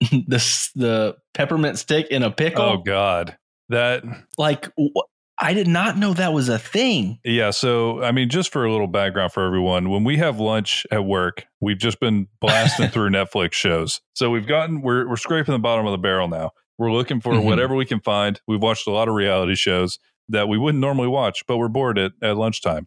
the 0.00 0.70
the 0.74 1.16
peppermint 1.34 1.78
stick 1.78 2.08
in 2.08 2.24
a 2.24 2.32
pickle. 2.32 2.64
Oh 2.64 2.78
God, 2.78 3.38
that 3.68 4.02
like 4.36 4.66
wh- 4.76 4.98
I 5.38 5.54
did 5.54 5.66
not 5.66 5.96
know 5.98 6.12
that 6.14 6.32
was 6.32 6.48
a 6.48 6.58
thing. 6.58 7.18
Yeah. 7.24 7.50
So, 7.50 8.02
I 8.02 8.12
mean, 8.12 8.28
just 8.28 8.52
for 8.52 8.64
a 8.64 8.70
little 8.70 8.86
background 8.86 9.32
for 9.32 9.44
everyone, 9.46 9.88
when 9.90 10.04
we 10.04 10.18
have 10.18 10.38
lunch 10.38 10.86
at 10.92 11.04
work, 11.04 11.46
we've 11.60 11.78
just 11.78 11.98
been 12.00 12.28
blasting 12.40 12.88
through 12.88 13.10
Netflix 13.10 13.54
shows. 13.54 14.00
So 14.14 14.30
we've 14.30 14.46
gotten, 14.46 14.82
we're, 14.82 15.08
we're 15.08 15.16
scraping 15.16 15.52
the 15.52 15.58
bottom 15.58 15.86
of 15.86 15.92
the 15.92 15.98
barrel 15.98 16.28
now. 16.28 16.52
We're 16.78 16.92
looking 16.92 17.20
for 17.20 17.32
Mhm. 17.32 17.44
whatever 17.44 17.74
we 17.74 17.84
can 17.86 18.00
find. 18.00 18.40
We've 18.46 18.62
watched 18.62 18.86
a 18.86 18.90
lot 18.90 19.08
of 19.08 19.14
reality 19.14 19.54
shows 19.54 19.98
that 20.28 20.48
we 20.48 20.58
wouldn't 20.58 20.80
normally 20.80 21.08
watch, 21.08 21.44
but 21.46 21.56
we're 21.58 21.68
bored 21.68 21.98
at, 21.98 22.12
at 22.22 22.36
lunchtime. 22.36 22.86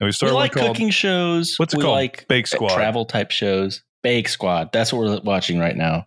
And 0.00 0.06
we 0.06 0.06
We 0.06 0.12
started 0.12 0.34
like 0.34 0.52
called 0.52 0.68
cooking 0.68 0.90
shows. 0.90 1.54
What's 1.58 1.74
it 1.74 1.78
we 1.78 1.82
called? 1.84 1.94
like 1.94 2.26
Bake 2.28 2.46
Squad. 2.46 2.74
travel 2.74 3.04
type 3.04 3.30
shows. 3.30 3.84
Bake 4.02 4.28
Squad. 4.28 4.72
That's 4.72 4.92
what 4.92 4.98
we're 5.06 5.20
watching 5.20 5.58
right 5.58 5.76
now. 5.76 6.06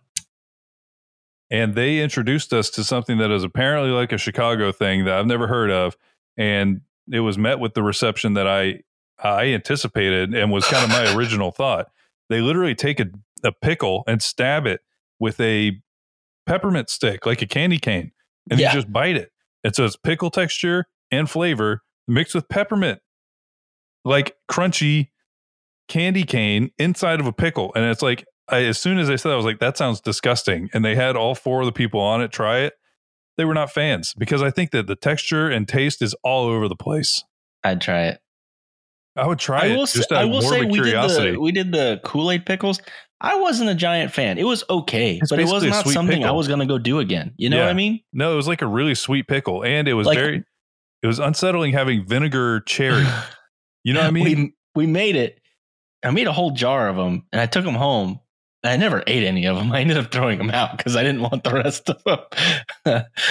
And 1.50 1.74
they 1.74 2.00
introduced 2.00 2.52
us 2.52 2.70
to 2.70 2.84
something 2.84 3.18
that 3.18 3.30
is 3.30 3.44
apparently 3.44 3.90
like 3.90 4.12
a 4.12 4.18
Chicago 4.18 4.72
thing 4.72 5.04
that 5.04 5.14
I've 5.18 5.26
never 5.26 5.46
heard 5.46 5.70
of, 5.70 5.96
and 6.36 6.80
it 7.10 7.20
was 7.20 7.38
met 7.38 7.58
with 7.58 7.74
the 7.74 7.82
reception 7.82 8.34
that 8.34 8.46
I 8.46 8.80
I 9.22 9.46
anticipated 9.46 10.34
and 10.34 10.52
was 10.52 10.64
kind 10.66 10.84
of 10.84 10.90
my 10.90 11.14
original 11.16 11.50
thought. 11.50 11.90
They 12.28 12.40
literally 12.40 12.74
take 12.74 13.00
a, 13.00 13.06
a 13.42 13.50
pickle 13.52 14.04
and 14.06 14.22
stab 14.22 14.66
it 14.66 14.80
with 15.18 15.40
a 15.40 15.80
peppermint 16.46 16.88
stick, 16.90 17.26
like 17.26 17.42
a 17.42 17.46
candy 17.46 17.78
cane, 17.78 18.12
and 18.50 18.60
Yeah. 18.60 18.68
you 18.68 18.74
just 18.78 18.92
bite 18.92 19.16
it. 19.16 19.32
And 19.64 19.74
so 19.74 19.84
it's 19.84 19.96
pickle 19.96 20.30
texture 20.30 20.86
and 21.10 21.28
flavor 21.28 21.82
mixed 22.06 22.34
with 22.34 22.48
peppermint, 22.48 23.00
like 24.04 24.36
crunchy 24.50 25.08
candy 25.88 26.22
cane 26.24 26.70
inside 26.78 27.18
of 27.20 27.26
a 27.26 27.32
pickle. 27.32 27.72
And 27.74 27.84
it's 27.86 28.02
like, 28.02 28.24
I, 28.50 28.64
as 28.64 28.78
soon 28.78 28.98
as 28.98 29.08
they 29.08 29.16
said, 29.16 29.28
that, 29.30 29.34
I 29.34 29.36
was 29.36 29.44
like, 29.44 29.58
that 29.60 29.76
sounds 29.76 30.00
disgusting. 30.00 30.70
And 30.72 30.84
they 30.84 30.94
had 30.94 31.16
all 31.16 31.34
four 31.34 31.60
of 31.60 31.66
the 31.66 31.72
people 31.72 32.00
on 32.00 32.22
it 32.22 32.32
try 32.32 32.60
it. 32.60 32.74
They 33.36 33.44
were 33.44 33.54
not 33.54 33.70
fans 33.70 34.14
because 34.18 34.42
I 34.42 34.50
think 34.50 34.70
that 34.72 34.86
the 34.86 34.96
texture 34.96 35.48
and 35.48 35.68
taste 35.68 36.02
is 36.02 36.14
all 36.24 36.46
over 36.46 36.66
the 36.66 36.74
place. 36.76 37.22
I'd 37.62 37.80
try 37.80 38.06
it. 38.06 38.20
I 39.16 39.26
would 39.26 39.38
try 39.38 39.62
I 39.62 39.66
it 39.66 39.76
will, 39.76 39.86
just 39.86 40.08
say, 40.08 40.14
out 40.16 40.22
I 40.22 40.24
will 40.24 40.42
say 40.42 40.64
we 40.64 40.74
curiosity. 40.74 41.26
did 41.26 41.34
the 41.36 41.40
we 41.40 41.52
did 41.52 41.72
the 41.72 42.00
Kool 42.04 42.30
Aid 42.30 42.46
pickles. 42.46 42.80
I 43.20 43.34
wasn't 43.40 43.68
a 43.70 43.74
giant 43.74 44.12
fan. 44.12 44.38
It 44.38 44.44
was 44.44 44.62
okay, 44.70 45.16
It's 45.20 45.30
but 45.30 45.40
it 45.40 45.46
was 45.48 45.64
not 45.64 45.82
sweet 45.84 45.92
something 45.92 46.24
I 46.24 46.30
was 46.30 46.46
going 46.46 46.60
to 46.60 46.66
go 46.66 46.78
do 46.78 47.00
again. 47.00 47.34
You 47.36 47.50
know 47.50 47.56
Yeah. 47.56 47.64
what 47.64 47.70
I 47.70 47.74
mean? 47.74 48.00
no, 48.12 48.32
it 48.32 48.36
was 48.36 48.46
like 48.46 48.62
a 48.62 48.66
really 48.66 48.94
sweet 48.94 49.26
pickle, 49.26 49.64
and 49.64 49.88
it 49.88 49.94
was 49.94 50.06
Like- 50.06 50.18
very, 50.18 50.44
it 51.02 51.06
was 51.08 51.18
unsettling 51.18 51.72
having 51.72 52.06
vinegar 52.06 52.60
cherry. 52.60 53.04
You 53.84 53.94
know 53.94 54.00
what 54.00 54.08
I 54.08 54.10
mean? 54.10 54.24
we 54.74 54.84
we 54.84 54.86
made 54.86 55.16
it. 55.16 55.40
I 56.04 56.10
made 56.10 56.26
a 56.26 56.32
whole 56.32 56.50
jar 56.50 56.88
of 56.88 56.96
them, 56.96 57.24
and 57.32 57.40
I 57.40 57.46
took 57.46 57.64
them 57.64 57.74
home. 57.76 58.20
I 58.64 58.76
never 58.76 59.02
ate 59.06 59.24
any 59.24 59.46
of 59.46 59.56
them. 59.56 59.72
I 59.72 59.80
ended 59.80 59.98
up 59.98 60.10
throwing 60.10 60.38
them 60.38 60.50
out 60.50 60.76
because 60.76 60.96
I 60.96 61.02
didn't 61.02 61.22
want 61.22 61.44
the 61.44 61.54
rest 61.54 61.88
of 61.88 62.02
them 62.04 62.18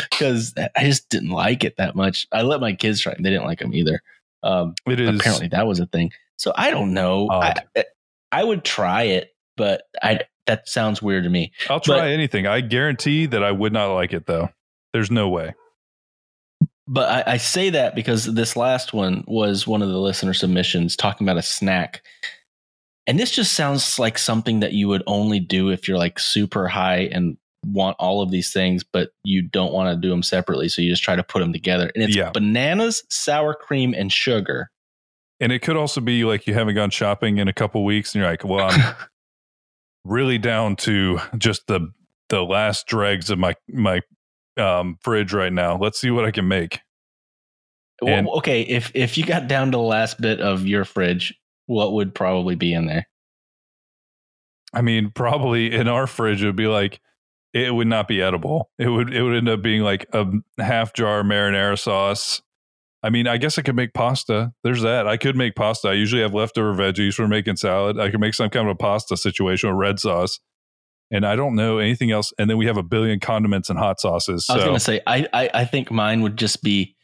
because 0.09 0.53
I 0.75 0.83
just 0.83 1.09
didn't 1.09 1.29
like 1.29 1.63
it 1.63 1.77
that 1.77 1.95
much. 1.95 2.27
I 2.31 2.41
let 2.41 2.61
my 2.61 2.73
kids 2.73 3.01
try; 3.01 3.13
it. 3.13 3.21
they 3.21 3.29
didn't 3.29 3.45
like 3.45 3.59
them 3.59 3.73
either. 3.73 4.01
Um, 4.43 4.75
it 4.85 4.99
is 4.99 5.19
apparently, 5.19 5.47
that 5.49 5.67
was 5.67 5.79
a 5.79 5.87
thing. 5.87 6.11
So 6.37 6.53
I 6.55 6.69
don't 6.69 6.93
know. 6.93 7.29
I, 7.31 7.55
I 8.31 8.43
would 8.43 8.63
try 8.63 9.03
it, 9.03 9.35
but 9.55 9.83
I 10.01 10.21
that 10.45 10.69
sounds 10.69 11.01
weird 11.01 11.23
to 11.25 11.29
me. 11.29 11.51
I'll 11.69 11.79
try 11.79 11.99
but- 11.99 12.07
anything. 12.07 12.47
I 12.47 12.61
guarantee 12.61 13.25
that 13.27 13.43
I 13.43 13.51
would 13.51 13.73
not 13.73 13.93
like 13.93 14.13
it 14.13 14.25
though. 14.25 14.49
There's 14.93 15.11
no 15.11 15.29
way. 15.29 15.53
But 16.89 17.27
I, 17.27 17.33
I 17.33 17.37
say 17.37 17.69
that 17.71 17.95
because 17.95 18.25
this 18.33 18.55
last 18.55 18.93
one 18.93 19.25
was 19.27 19.67
one 19.67 19.81
of 19.81 19.89
the 19.89 19.97
listener 19.97 20.33
submissions 20.33 20.95
talking 20.95 21.27
about 21.27 21.37
a 21.37 21.41
snack. 21.41 22.01
And 23.07 23.17
this 23.17 23.31
just 23.31 23.53
sounds 23.53 23.97
like 23.97 24.17
something 24.17 24.59
that 24.59 24.73
you 24.73 24.87
would 24.89 25.03
only 25.07 25.39
do 25.39 25.69
if 25.69 25.87
you're 25.87 25.97
like 25.97 26.19
super 26.19 26.67
high 26.67 27.09
and 27.11 27.37
want 27.65 27.95
all 27.99 28.21
of 28.21 28.31
these 28.31 28.51
things, 28.51 28.83
but 28.83 29.11
you 29.23 29.41
don't 29.41 29.73
want 29.73 29.89
to 29.95 29.99
do 29.99 30.09
them 30.09 30.21
separately. 30.23 30.67
So 30.69 30.81
you 30.81 30.89
just 30.89 31.03
try 31.03 31.15
to 31.15 31.23
put 31.23 31.39
them 31.39 31.53
together. 31.53 31.89
And 31.95 32.03
it's 32.03 32.15
Yeah. 32.15 32.31
bananas, 32.31 33.03
sour 33.09 33.53
cream, 33.53 33.93
and 33.93 34.11
sugar. 34.11 34.69
And 35.39 35.51
it 35.51 35.61
could 35.61 35.77
also 35.77 36.01
be 36.01 36.23
like 36.25 36.47
you 36.47 36.53
haven't 36.53 36.75
gone 36.75 36.89
shopping 36.89 37.37
in 37.37 37.47
a 37.47 37.53
couple 37.53 37.83
weeks, 37.85 38.13
and 38.13 38.21
you're 38.21 38.29
like, 38.29 38.43
"Well, 38.43 38.69
I'm 38.71 38.95
really 40.03 40.37
down 40.37 40.75
to 40.77 41.19
just 41.37 41.67
the 41.67 41.91
the 42.29 42.41
last 42.43 42.87
dregs 42.87 43.29
of 43.29 43.37
my 43.39 43.55
my 43.69 44.01
um, 44.57 44.97
fridge 45.01 45.33
right 45.33 45.53
now. 45.53 45.77
Let's 45.77 45.99
see 45.99 46.09
what 46.11 46.25
I 46.25 46.31
can 46.31 46.47
make." 46.47 46.81
Well, 48.01 48.13
And- 48.13 48.27
okay, 48.29 48.61
if 48.63 48.91
if 48.95 49.17
you 49.17 49.25
got 49.25 49.47
down 49.47 49.67
to 49.71 49.77
the 49.77 49.81
last 49.83 50.19
bit 50.19 50.39
of 50.41 50.65
your 50.65 50.85
fridge, 50.85 51.33
what 51.67 51.93
would 51.93 52.15
probably 52.15 52.55
be 52.55 52.73
in 52.73 52.87
there? 52.87 53.07
I 54.73 54.81
mean, 54.81 55.11
probably 55.13 55.73
in 55.73 55.87
our 55.87 56.07
fridge, 56.07 56.43
it 56.43 56.47
would 56.47 56.55
be 56.55 56.67
like 56.67 56.99
it 57.53 57.73
would 57.73 57.87
not 57.87 58.07
be 58.07 58.21
edible. 58.21 58.69
It 58.77 58.89
would 58.89 59.13
it 59.13 59.21
would 59.21 59.35
end 59.35 59.49
up 59.49 59.61
being 59.61 59.81
like 59.81 60.05
a 60.13 60.25
half 60.59 60.93
jar 60.93 61.23
marinara 61.23 61.79
sauce. 61.79 62.41
I 63.03 63.09
mean, 63.09 63.27
I 63.27 63.37
guess 63.37 63.57
I 63.57 63.61
could 63.61 63.75
make 63.75 63.93
pasta. 63.93 64.53
There's 64.63 64.81
that. 64.81 65.07
I 65.07 65.17
could 65.17 65.35
make 65.35 65.55
pasta. 65.55 65.89
I 65.89 65.93
usually 65.93 66.23
have 66.23 66.33
leftover 66.33 66.73
veggies 66.73 67.13
for 67.13 67.27
making 67.27 67.55
salad. 67.57 67.99
I 67.99 68.09
could 68.09 68.19
make 68.19 68.33
some 68.33 68.49
kind 68.49 68.67
of 68.67 68.71
a 68.71 68.75
pasta 68.75 69.15
situation 69.15 69.69
with 69.69 69.77
red 69.77 69.99
sauce. 69.99 70.39
And 71.09 71.25
I 71.25 71.37
don't 71.37 71.55
know 71.55 71.77
anything 71.77 72.11
else. 72.11 72.33
And 72.37 72.49
then 72.49 72.57
we 72.57 72.65
have 72.65 72.75
a 72.75 72.83
billion 72.83 73.21
condiments 73.21 73.69
and 73.69 73.79
hot 73.79 74.01
sauces. 74.01 74.47
I 74.49 74.55
was 74.55 74.63
So 74.63 74.67
gonna 74.67 74.79
say 74.79 75.01
I, 75.07 75.25
I 75.31 75.49
I 75.53 75.65
think 75.65 75.89
mine 75.89 76.21
would 76.21 76.37
just 76.37 76.61
be 76.61 76.96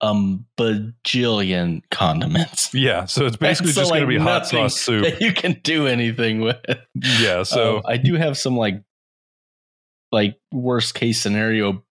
um 0.00 0.46
bajillion 0.56 1.82
condiments. 1.90 2.72
yeah, 2.72 3.04
so 3.04 3.26
it's 3.26 3.36
basically 3.36 3.72
So, 3.72 3.80
just 3.82 3.90
going 3.90 4.02
to 4.02 4.06
be 4.06 4.18
hot 4.18 4.46
sauce 4.46 4.76
soup. 4.78 5.04
That 5.04 5.20
you 5.20 5.32
can 5.32 5.60
do 5.64 5.86
anything 5.86 6.40
with. 6.40 6.56
Yeah, 6.94 7.42
so 7.44 7.78
Um, 7.78 7.82
I 7.86 7.96
do 7.96 8.14
have 8.14 8.38
some 8.38 8.56
like 8.56 8.82
like 10.12 10.38
worst 10.52 10.94
case 10.94 11.20
scenario 11.20 11.84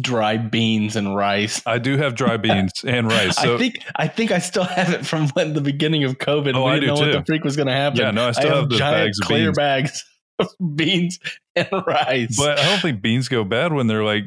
dry 0.00 0.36
beans 0.36 0.94
and 0.96 1.14
rice. 1.16 1.62
I 1.66 1.78
do 1.78 1.96
have 1.96 2.14
dry 2.14 2.36
beans 2.38 2.72
and 2.86 3.06
rice. 3.06 3.36
So 3.36 3.54
I 3.54 3.58
think 3.58 3.82
I 3.96 4.08
think 4.08 4.30
I 4.32 4.38
still 4.40 4.64
have 4.64 4.92
it 4.92 5.06
from 5.06 5.28
when 5.30 5.52
the 5.54 5.60
beginning 5.60 6.04
of 6.04 6.18
COVID. 6.18 6.54
Oh, 6.54 6.64
we 6.64 6.70
I 6.70 6.74
didn't 6.74 6.80
do 6.80 6.86
know 6.88 6.94
what 6.94 7.12
too. 7.12 7.18
the 7.18 7.24
freak 7.24 7.44
was 7.44 7.56
going 7.56 7.68
to 7.68 7.74
happen. 7.74 7.98
yeah, 8.00 8.10
no, 8.10 8.28
I 8.28 8.32
still 8.32 8.52
I 8.52 8.56
have, 8.56 8.68
those 8.70 8.78
giant 8.78 8.96
bags 9.06 9.20
of 9.20 9.26
clear 9.26 9.46
beans. 9.52 9.56
bags 9.56 10.04
of 10.38 10.48
beans 10.74 11.18
and 11.54 11.68
rice. 11.86 12.36
But 12.36 12.58
I 12.58 12.64
don't 12.64 12.80
think 12.80 13.00
beans 13.02 13.28
go 13.28 13.44
bad 13.44 13.72
when 13.72 13.86
they're 13.86 14.04
like 14.04 14.24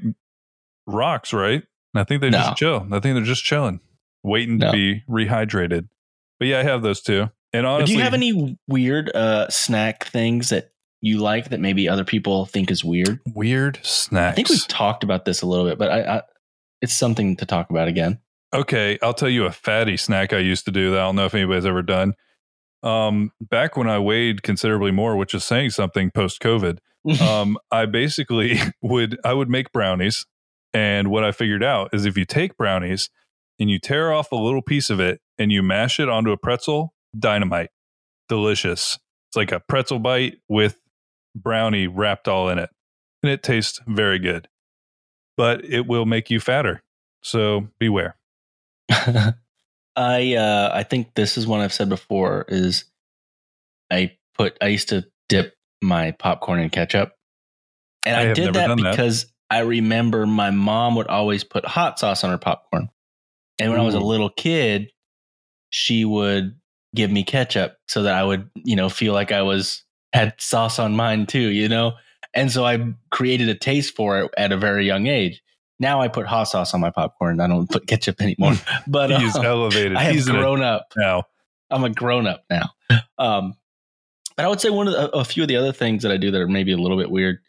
rocks, 0.88 1.34
right? 1.34 1.64
I 1.96 2.04
think 2.04 2.22
they 2.22 2.30
No. 2.30 2.38
just 2.40 2.58
chill. 2.58 2.88
I 2.92 3.00
think 3.00 3.16
they're 3.16 3.24
just 3.24 3.44
chilling, 3.44 3.80
waiting 4.24 4.58
No. 4.58 4.68
to 4.68 4.72
be 4.72 5.04
rehydrated. 5.10 5.88
But 6.40 6.48
yeah, 6.48 6.60
I 6.60 6.64
have 6.64 6.82
those 6.82 7.02
too. 7.02 7.30
And 7.52 7.66
honestly, 7.66 7.94
do 7.96 7.98
you 7.98 8.04
have 8.04 8.14
any 8.14 8.58
weird 8.68 9.10
uh, 9.16 9.50
snack 9.50 10.06
things 10.06 10.50
that 10.50 10.72
you 11.02 11.18
like 11.20 11.50
that 11.50 11.60
maybe 11.60 11.90
other 11.90 12.04
people 12.04 12.46
think 12.46 12.70
is 12.70 12.84
weird? 12.84 13.20
weird 13.34 13.80
snacks? 13.84 14.34
I 14.34 14.36
think 14.36 14.50
we've 14.50 14.68
talked 14.68 15.04
about 15.04 15.26
this 15.26 15.42
a 15.42 15.46
little 15.48 15.66
bit, 15.66 15.78
but 15.80 15.90
I, 15.92 16.18
I 16.18 16.22
it's 16.82 16.94
something 16.94 17.36
to 17.38 17.46
talk 17.46 17.70
about 17.72 17.88
again. 17.88 18.20
okay, 18.54 18.98
I'll 19.02 19.14
tell 19.14 19.30
you 19.30 19.46
a 19.46 19.52
fatty 19.52 19.98
snack 19.98 20.32
I 20.34 20.38
used 20.40 20.66
to 20.66 20.72
do 20.72 20.92
that 20.92 21.00
I 21.00 21.04
don't 21.04 21.16
know 21.16 21.26
if 21.26 21.34
anybody's 21.36 21.66
ever 21.66 21.82
done. 21.82 22.14
Um, 22.82 23.32
back 23.42 23.76
when 23.76 23.90
I 23.90 24.00
weighed 24.00 24.42
considerably 24.44 24.92
more, 24.92 25.16
which 25.18 25.34
is 25.34 25.44
saying 25.44 25.72
something 25.72 26.12
post 26.12 26.42
COVID, 26.42 26.78
um, 27.22 27.58
I 27.72 27.86
basically 27.86 28.58
would 28.82 29.18
I 29.26 29.34
would 29.34 29.50
make 29.50 29.72
brownies, 29.72 30.26
and 30.74 31.10
what 31.10 31.24
I 31.24 31.32
figured 31.32 31.64
out 31.64 31.90
is 31.94 32.06
if 32.06 32.18
you 32.18 32.26
take 32.26 32.58
brownies 32.58 33.10
and 33.60 33.70
you 33.70 33.80
tear 33.80 34.12
off 34.12 34.32
a 34.32 34.36
little 34.36 34.62
piece 34.62 34.90
of 34.90 35.00
it 35.00 35.22
and 35.38 35.52
you 35.52 35.62
mash 35.64 36.00
it 36.00 36.10
onto 36.10 36.32
a 36.32 36.38
pretzel, 36.38 36.94
dynamite, 37.18 37.70
delicious. 38.28 39.00
It's 39.30 39.36
like 39.36 39.52
a 39.52 39.60
pretzel 39.60 40.00
bite 40.00 40.40
with 40.48 40.80
brownie 41.36 41.88
wrapped 41.88 42.28
all 42.28 42.50
in 42.50 42.60
it, 42.60 42.70
and 43.24 43.32
it 43.32 43.44
tastes 43.44 43.80
very 43.88 44.20
good. 44.20 44.48
But 45.38 45.64
it 45.66 45.88
will 45.88 46.06
make 46.06 46.30
you 46.30 46.40
fatter, 46.40 46.82
so 47.22 47.68
beware. 47.80 48.18
I 48.90 50.36
uh, 50.36 50.72
I 50.74 50.84
think 50.84 51.14
this 51.16 51.38
is 51.38 51.46
one 51.46 51.60
I've 51.60 51.74
said 51.74 51.90
before 51.90 52.46
is 52.48 52.86
I 53.92 54.18
put 54.36 54.58
I 54.62 54.68
used 54.68 54.90
to 54.90 55.06
dip 55.28 55.54
my 55.82 56.12
popcorn 56.12 56.60
in 56.60 56.70
ketchup. 56.70 57.14
And 58.06 58.16
I 58.16 58.32
I, 58.32 58.34
did 58.34 58.54
that 58.54 58.76
because 58.76 59.26
that. 59.26 59.32
I 59.50 59.60
remember 59.60 60.26
my 60.26 60.52
mom 60.52 60.96
would 60.96 61.08
always 61.08 61.44
put 61.44 61.66
hot 61.66 62.00
sauce 62.00 62.24
on 62.24 62.30
her 62.30 62.38
popcorn. 62.38 62.90
And 63.60 63.72
when 63.72 63.80
I 63.80 63.84
was 63.84 63.96
a 63.96 64.00
little 64.00 64.30
kid, 64.30 64.92
she 65.70 66.06
would 66.06 66.56
give 66.96 67.12
me 67.12 67.24
ketchup 67.24 67.78
so 67.88 68.04
that 68.04 68.16
I 68.16 68.24
would, 68.24 68.50
you 68.56 68.76
know, 68.76 68.90
feel 68.90 69.14
like 69.14 69.32
I 69.32 69.42
was 69.42 69.84
had 70.14 70.34
sauce 70.40 70.80
on 70.80 70.96
mine 70.96 71.26
too, 71.26 71.40
you 71.50 71.68
know? 71.68 71.94
And 72.34 72.52
so 72.52 72.64
I 72.64 72.94
created 73.12 73.50
a 73.50 73.56
taste 73.56 73.96
for 73.96 74.20
it 74.22 74.32
at 74.38 74.52
a 74.52 74.58
very 74.58 74.86
young 74.86 75.08
age. 75.08 75.42
Now 75.80 76.02
I 76.02 76.08
put 76.08 76.26
hot 76.28 76.46
sauce 76.46 76.74
on 76.74 76.82
my 76.82 76.90
popcorn. 76.90 77.40
I 77.40 77.48
don't 77.48 77.70
put 77.70 77.88
ketchup 77.88 78.22
anymore. 78.22 78.54
But 78.88 79.12
He's 79.12 79.36
uh, 79.36 79.42
elevated. 79.42 79.98
I 79.98 80.04
have 80.04 80.14
he's 80.14 80.28
grown 80.28 80.62
up 80.62 80.88
now. 80.96 81.24
I'm 81.70 81.84
a 81.84 81.90
grown 81.90 82.28
up 82.28 82.44
now. 82.50 82.72
Um, 83.18 83.56
But 84.36 84.46
I 84.46 84.48
would 84.48 84.62
say 84.62 84.70
one 84.70 84.88
of 84.88 84.94
the, 84.94 85.10
a 85.12 85.24
few 85.24 85.44
of 85.44 85.50
the 85.50 85.58
other 85.58 85.72
things 85.74 86.04
that 86.04 86.12
I 86.12 86.18
do 86.18 86.32
that 86.32 86.42
are 86.42 86.48
maybe 86.48 86.72
a 86.72 86.78
little 86.78 86.98
bit 86.98 87.12
weird. 87.12 87.40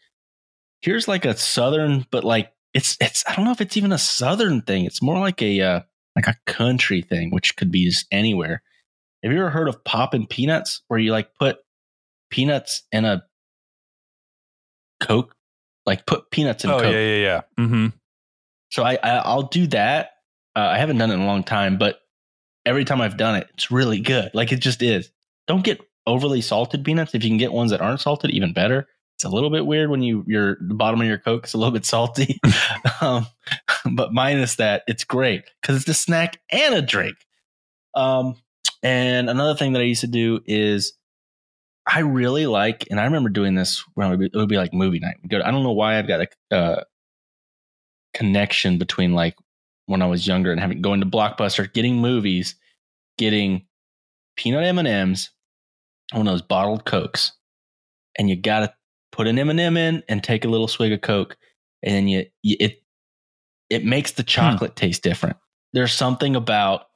Here's 0.83 1.09
like 1.09 1.25
a 1.25 1.37
southern, 1.37 2.07
but 2.11 2.25
like 2.25 2.53
it's 2.75 2.97
it's 3.01 3.25
I 3.27 3.35
don't 3.35 3.45
know 3.45 3.51
if 3.51 3.61
it's 3.61 3.77
even 3.77 3.93
a 3.93 3.99
southern 3.99 4.63
thing. 4.63 4.85
It's 4.85 5.03
more 5.03 5.19
like 5.19 5.43
a 5.43 5.61
uh, 5.61 5.81
like 6.17 6.27
a 6.27 6.37
country 6.47 7.03
thing, 7.03 7.31
which 7.31 7.57
could 7.57 7.71
be 7.71 7.85
just 7.85 8.07
anywhere. 8.11 8.63
Have 9.23 9.33
you 9.33 9.39
ever 9.39 9.51
heard 9.51 9.69
of 9.69 9.85
popping 9.85 10.27
peanuts, 10.27 10.83
where 10.89 10.99
you 10.99 11.13
like 11.13 11.35
put 11.35 11.59
peanuts 12.31 12.83
in 12.93 13.05
a 13.05 13.23
Coke, 15.01 15.35
like 15.85 16.07
put 16.07 16.31
peanuts 16.31 16.65
in 16.65 16.71
oh 16.71 16.81
Coke? 16.81 16.93
yeah, 16.93 17.01
yeah, 17.01 17.17
yeah. 17.17 17.41
Mm-hmm. 17.59 17.87
So 18.71 18.83
I, 18.83 18.99
I 19.03 19.11
I'll 19.19 19.43
do 19.43 19.67
that. 19.69 20.11
Uh, 20.57 20.61
I 20.61 20.79
haven't 20.79 20.99
done 20.99 21.11
it 21.11 21.15
in 21.15 21.21
a 21.21 21.27
long 21.27 21.45
time, 21.45 21.77
but 21.77 22.01
every 22.65 22.85
time 22.85 23.01
I've 23.01 23.17
done 23.17 23.37
it, 23.37 23.49
it's 23.55 23.71
really 23.71 24.01
good. 24.01 24.31
Like 24.35 24.53
it 24.53 24.61
just 24.61 24.83
is. 24.83 25.11
Don't 25.47 25.65
get 25.65 25.81
overly 26.07 26.41
salted 26.41 26.85
peanuts. 26.85 27.15
If 27.15 27.25
you 27.25 27.31
can 27.31 27.39
get 27.39 27.53
ones 27.53 27.71
that 27.71 27.81
aren't 27.81 28.01
salted, 28.01 28.31
even 28.31 28.53
better. 28.53 28.89
It's 29.21 29.27
a 29.27 29.29
little 29.29 29.51
bit 29.51 29.67
weird 29.67 29.91
when 29.91 30.01
you 30.01 30.25
your 30.27 30.57
the 30.63 30.73
bottom 30.73 30.99
of 30.99 31.07
your 31.07 31.19
Coke 31.19 31.45
is 31.45 31.53
a 31.53 31.59
little 31.59 31.75
bit 31.75 31.85
salty, 31.85 32.41
um, 33.03 33.27
but 33.93 34.15
minus 34.15 34.55
that, 34.55 34.83
it's 34.89 35.05
great 35.05 35.43
because 35.61 35.77
it's 35.77 35.89
a 35.91 35.93
snack 35.93 36.41
and 36.51 36.75
a 36.75 36.81
drink. 36.81 37.17
Um, 37.95 38.37
and 38.83 39.29
another 39.29 39.55
thing 39.55 39.75
that 39.75 39.81
I 39.81 39.85
used 39.85 40.01
to 40.01 40.07
do 40.07 40.41
is 40.47 40.95
I 41.87 41.99
really 41.99 42.47
like, 42.47 42.87
and 42.91 42.99
I 42.99 43.05
remember 43.05 43.29
doing 43.29 43.55
this 43.55 43.85
when 43.93 44.07
it 44.07 44.11
would 44.11 44.21
be, 44.21 44.27
it 44.33 44.37
would 44.37 44.49
be 44.49 44.57
like 44.57 44.73
movie 44.73 45.01
night. 45.01 45.17
Good. 45.29 45.43
I 45.43 45.51
don't 45.51 45.65
know 45.65 45.73
why 45.73 45.99
I've 45.99 46.09
got 46.09 46.27
a 46.51 46.57
uh, 46.57 46.85
connection 48.15 48.79
between 48.79 49.13
like 49.13 49.37
when 49.85 50.01
I 50.01 50.07
was 50.07 50.27
younger 50.27 50.51
and 50.51 50.59
having 50.59 50.81
going 50.81 51.01
to 51.01 51.07
Blockbuster, 51.07 51.71
getting 51.71 51.97
movies, 51.97 52.55
getting 53.19 53.67
peanut 54.39 54.65
M 54.65 54.79
and 54.79 54.89
M's, 54.89 55.31
one 56.11 56.27
of 56.27 56.33
those 56.33 56.41
bottled 56.41 56.87
cokes, 56.87 57.33
and 58.17 58.31
you 58.31 58.35
got 58.35 58.61
to 58.61 58.73
put 59.13 59.27
an 59.27 59.39
M 59.39 59.51
and 59.51 59.61
m 59.61 59.77
in 59.77 60.03
and 60.09 60.23
take 60.23 60.45
a 60.45 60.49
little 60.49 60.69
swig 60.69 60.93
of 60.93 61.01
Coke, 61.01 61.37
and 61.83 61.95
then 61.95 62.09
you, 62.09 62.27
you 62.43 62.57
it 62.61 62.83
it 63.69 63.85
makes 63.85 64.13
the 64.13 64.23
chocolate 64.23 64.73
hmm. 64.73 64.87
taste 64.87 65.03
different. 65.03 65.37
There's 65.73 65.93
something 65.93 66.37
about 66.37 66.87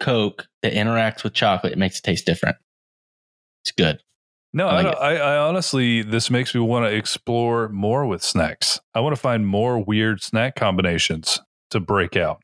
Coke 0.00 0.46
that 0.62 0.72
interacts 0.72 1.22
with 1.22 1.34
chocolate. 1.34 1.72
It 1.72 1.78
makes 1.78 1.98
it 1.98 2.02
taste 2.02 2.26
different. 2.26 2.56
It's 3.62 3.72
good. 3.72 4.00
No, 4.52 4.68
I, 4.68 4.82
like 4.82 4.96
I, 4.96 5.16
I, 5.16 5.36
honestly, 5.36 6.02
this 6.02 6.30
makes 6.30 6.54
me 6.54 6.60
want 6.62 6.86
to 6.86 6.94
explore 6.94 7.68
more 7.68 8.06
with 8.06 8.22
snacks. 8.22 8.80
I 8.94 9.00
want 9.00 9.14
to 9.14 9.20
find 9.20 9.46
more 9.46 9.78
weird 9.78 10.22
snack 10.22 10.56
combinations 10.56 11.40
to 11.70 11.80
break 11.80 12.16
out. 12.16 12.42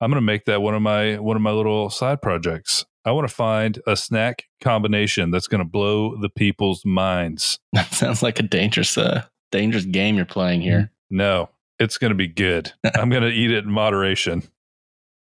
I'm 0.00 0.10
going 0.10 0.20
to 0.20 0.26
make 0.26 0.44
that 0.44 0.60
one 0.60 0.74
of 0.74 0.82
my 0.82 1.18
one 1.18 1.36
of 1.36 1.42
my 1.42 1.52
little 1.52 1.88
side 1.88 2.20
projects. 2.20 2.84
I 3.04 3.12
want 3.12 3.28
to 3.28 3.34
find 3.34 3.80
a 3.86 3.96
snack 3.96 4.44
combination 4.60 5.30
that's 5.30 5.48
going 5.48 5.58
to 5.60 5.68
blow 5.68 6.16
the 6.16 6.28
people's 6.28 6.84
minds. 6.84 7.58
That 7.72 7.92
sounds 7.92 8.22
like 8.22 8.38
a 8.38 8.42
dangerous, 8.42 8.96
uh, 8.96 9.24
dangerous 9.50 9.84
game 9.84 10.16
you're 10.16 10.24
playing 10.24 10.60
here. 10.60 10.90
No, 11.10 11.48
it's 11.78 11.98
going 11.98 12.10
to 12.10 12.16
be 12.16 12.28
good. 12.28 12.72
I'm 12.94 13.08
going 13.08 13.22
to 13.22 13.30
eat 13.30 13.50
it 13.50 13.64
in 13.64 13.70
moderation, 13.70 14.42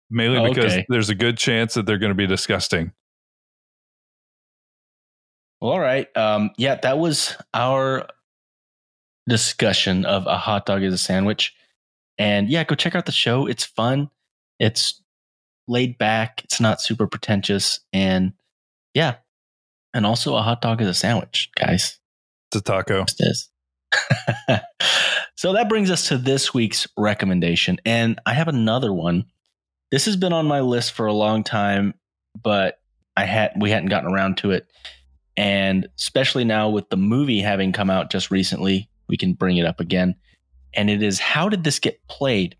mainly 0.10 0.50
because 0.50 0.74
okay. 0.74 0.86
there's 0.90 1.10
a 1.10 1.16
good 1.16 1.38
chance 1.38 1.74
that 1.76 1.86
they're 1.86 1.98
going 1.98 2.12
to 2.12 2.16
be 2.16 2.28
disgusting. 2.28 2.94
Well, 5.62 5.72
all 5.72 5.80
right. 5.80 6.16
Um, 6.16 6.52
yeah, 6.58 6.76
that 6.76 6.98
was 6.98 7.36
our 7.54 8.08
discussion 9.28 10.06
of 10.06 10.26
a 10.26 10.38
hot 10.38 10.66
dog 10.66 10.84
as 10.84 10.94
a 10.94 10.98
sandwich. 10.98 11.54
And 12.18 12.50
yeah, 12.50 12.64
go 12.64 12.76
check 12.76 12.96
out 12.96 13.06
the 13.06 13.12
show. 13.12 13.46
It's 13.46 13.66
fun. 13.66 14.10
It's 14.60 15.02
laid 15.68 15.98
back. 15.98 16.42
It's 16.44 16.62
not 16.62 16.82
super 16.82 17.08
pretentious. 17.08 17.80
And 17.94 18.34
yeah. 18.94 19.16
And 19.94 20.06
also 20.06 20.36
a 20.36 20.42
hot 20.42 20.62
dog 20.62 20.82
is 20.82 20.88
a 20.88 20.94
sandwich, 20.94 21.50
guys. 21.56 22.00
It's 22.50 22.62
a 22.62 22.62
taco. 22.62 23.04
It 23.04 23.14
is. 23.20 23.50
so 25.36 25.54
that 25.54 25.70
brings 25.70 25.90
us 25.90 26.08
to 26.10 26.18
this 26.18 26.54
week's 26.54 26.88
recommendation. 26.98 27.80
And 27.86 28.20
I 28.26 28.34
have 28.34 28.48
another 28.48 28.94
one. 28.94 29.26
This 29.92 30.06
has 30.06 30.18
been 30.18 30.34
on 30.34 30.46
my 30.46 30.62
list 30.62 30.94
for 30.94 31.06
a 31.06 31.14
long 31.14 31.44
time, 31.44 31.94
but 32.42 32.80
I 33.16 33.26
had 33.26 33.54
we 33.58 33.72
hadn't 33.72 33.90
gotten 33.90 34.12
around 34.12 34.38
to 34.38 34.52
it. 34.52 34.68
And 35.36 35.88
especially 35.98 36.44
now 36.44 36.70
with 36.70 36.90
the 36.90 36.98
movie 36.98 37.40
having 37.40 37.72
come 37.72 37.90
out 37.90 38.12
just 38.12 38.32
recently, 38.32 38.90
we 39.08 39.18
can 39.18 39.34
bring 39.34 39.58
it 39.58 39.66
up 39.66 39.80
again. 39.80 40.16
And 40.74 40.90
it 40.90 41.02
is 41.02 41.20
how 41.20 41.48
did 41.50 41.64
this 41.64 41.80
get 41.80 42.06
played? 42.08 42.56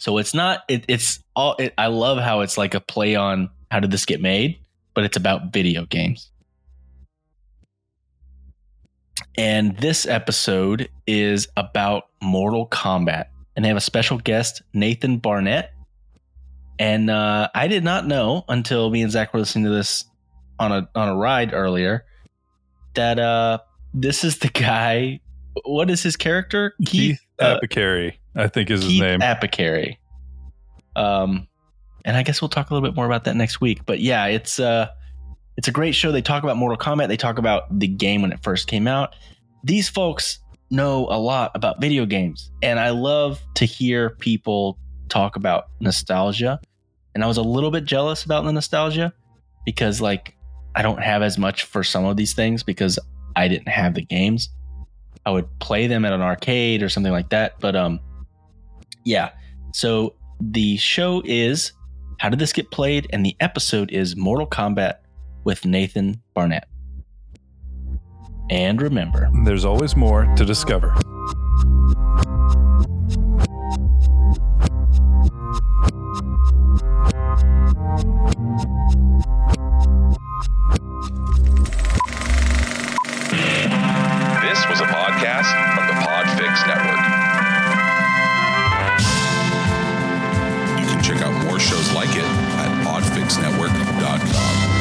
So 0.00 0.16
it's 0.16 0.32
not 0.32 0.62
it, 0.66 0.86
it's 0.88 1.22
all 1.36 1.56
it, 1.58 1.74
I 1.76 1.88
love 1.88 2.18
how 2.18 2.40
it's 2.40 2.56
like 2.56 2.74
a 2.74 2.80
play 2.80 3.16
on 3.16 3.50
how 3.70 3.80
did 3.80 3.90
this 3.90 4.06
get 4.06 4.20
made, 4.20 4.58
but 4.94 5.04
it's 5.04 5.18
about 5.18 5.52
video 5.52 5.84
games. 5.84 6.32
And 9.36 9.76
this 9.76 10.06
episode 10.06 10.88
is 11.06 11.48
about 11.56 12.04
Mortal 12.22 12.66
Kombat. 12.66 13.26
And 13.54 13.64
they 13.64 13.68
have 13.68 13.76
a 13.76 13.82
special 13.82 14.16
guest, 14.16 14.62
Nathan 14.72 15.18
Barnett. 15.18 15.72
And 16.78 17.10
uh, 17.10 17.50
I 17.54 17.68
did 17.68 17.84
not 17.84 18.06
know 18.06 18.44
until 18.48 18.88
me 18.88 19.02
and 19.02 19.12
Zach 19.12 19.34
were 19.34 19.40
listening 19.40 19.66
to 19.66 19.70
this 19.70 20.06
on 20.58 20.72
a 20.72 20.88
on 20.94 21.08
a 21.08 21.14
ride 21.14 21.52
earlier 21.52 22.06
that 22.94 23.18
uh, 23.18 23.58
this 23.92 24.24
is 24.24 24.38
the 24.38 24.48
guy. 24.54 25.20
What 25.64 25.90
is 25.90 26.02
his 26.02 26.16
character? 26.16 26.72
Keith, 26.78 26.88
Keith 26.88 27.20
uh, 27.38 27.58
Apicary. 27.58 28.19
I 28.34 28.48
think 28.48 28.70
is 28.70 28.80
Keith 28.80 28.90
his 28.90 29.00
name. 29.00 29.20
Apicary. 29.20 29.98
Um, 30.96 31.46
and 32.04 32.16
I 32.16 32.22
guess 32.22 32.40
we'll 32.40 32.48
talk 32.48 32.70
a 32.70 32.74
little 32.74 32.88
bit 32.88 32.96
more 32.96 33.06
about 33.06 33.24
that 33.24 33.36
next 33.36 33.60
week. 33.60 33.84
But 33.86 34.00
yeah, 34.00 34.26
it's 34.26 34.58
uh, 34.58 34.88
it's 35.56 35.68
a 35.68 35.72
great 35.72 35.94
show. 35.94 36.12
They 36.12 36.22
talk 36.22 36.42
about 36.42 36.56
Mortal 36.56 36.78
Kombat. 36.78 37.08
They 37.08 37.16
talk 37.16 37.38
about 37.38 37.78
the 37.78 37.88
game 37.88 38.22
when 38.22 38.32
it 38.32 38.42
first 38.42 38.66
came 38.66 38.86
out. 38.86 39.14
These 39.64 39.88
folks 39.88 40.38
know 40.70 41.06
a 41.10 41.18
lot 41.18 41.50
about 41.54 41.80
video 41.80 42.06
games, 42.06 42.50
and 42.62 42.80
I 42.80 42.90
love 42.90 43.40
to 43.56 43.64
hear 43.64 44.10
people 44.10 44.78
talk 45.08 45.36
about 45.36 45.68
nostalgia. 45.80 46.60
And 47.14 47.24
I 47.24 47.26
was 47.26 47.36
a 47.36 47.42
little 47.42 47.72
bit 47.72 47.84
jealous 47.84 48.24
about 48.24 48.44
the 48.44 48.52
nostalgia 48.52 49.12
because, 49.66 50.00
like, 50.00 50.36
I 50.76 50.82
don't 50.82 51.02
have 51.02 51.22
as 51.22 51.36
much 51.36 51.64
for 51.64 51.82
some 51.82 52.04
of 52.04 52.16
these 52.16 52.34
things 52.34 52.62
because 52.62 52.98
I 53.34 53.48
didn't 53.48 53.68
have 53.68 53.94
the 53.94 54.02
games. 54.02 54.48
I 55.26 55.32
would 55.32 55.46
play 55.58 55.88
them 55.88 56.04
at 56.04 56.12
an 56.12 56.20
arcade 56.20 56.82
or 56.82 56.88
something 56.88 57.12
like 57.12 57.30
that. 57.30 57.58
But 57.58 57.74
um, 57.74 57.98
yeah. 59.04 59.30
So 59.72 60.14
the 60.40 60.76
show 60.76 61.22
is 61.24 61.72
How 62.18 62.28
Did 62.28 62.38
This 62.38 62.52
Get 62.52 62.70
Played? 62.70 63.06
And 63.12 63.24
the 63.24 63.36
episode 63.40 63.90
is 63.90 64.16
Mortal 64.16 64.46
Kombat 64.46 64.98
with 65.44 65.64
Nathan 65.64 66.20
Barnett. 66.34 66.68
And 68.50 68.82
remember, 68.82 69.30
there's 69.44 69.64
always 69.64 69.94
more 69.94 70.24
to 70.36 70.44
discover. 70.44 70.96
Shows 91.60 91.92
like 91.92 92.16
it 92.16 92.24
at 92.24 92.86
podfixnetwork.com. 92.86 94.79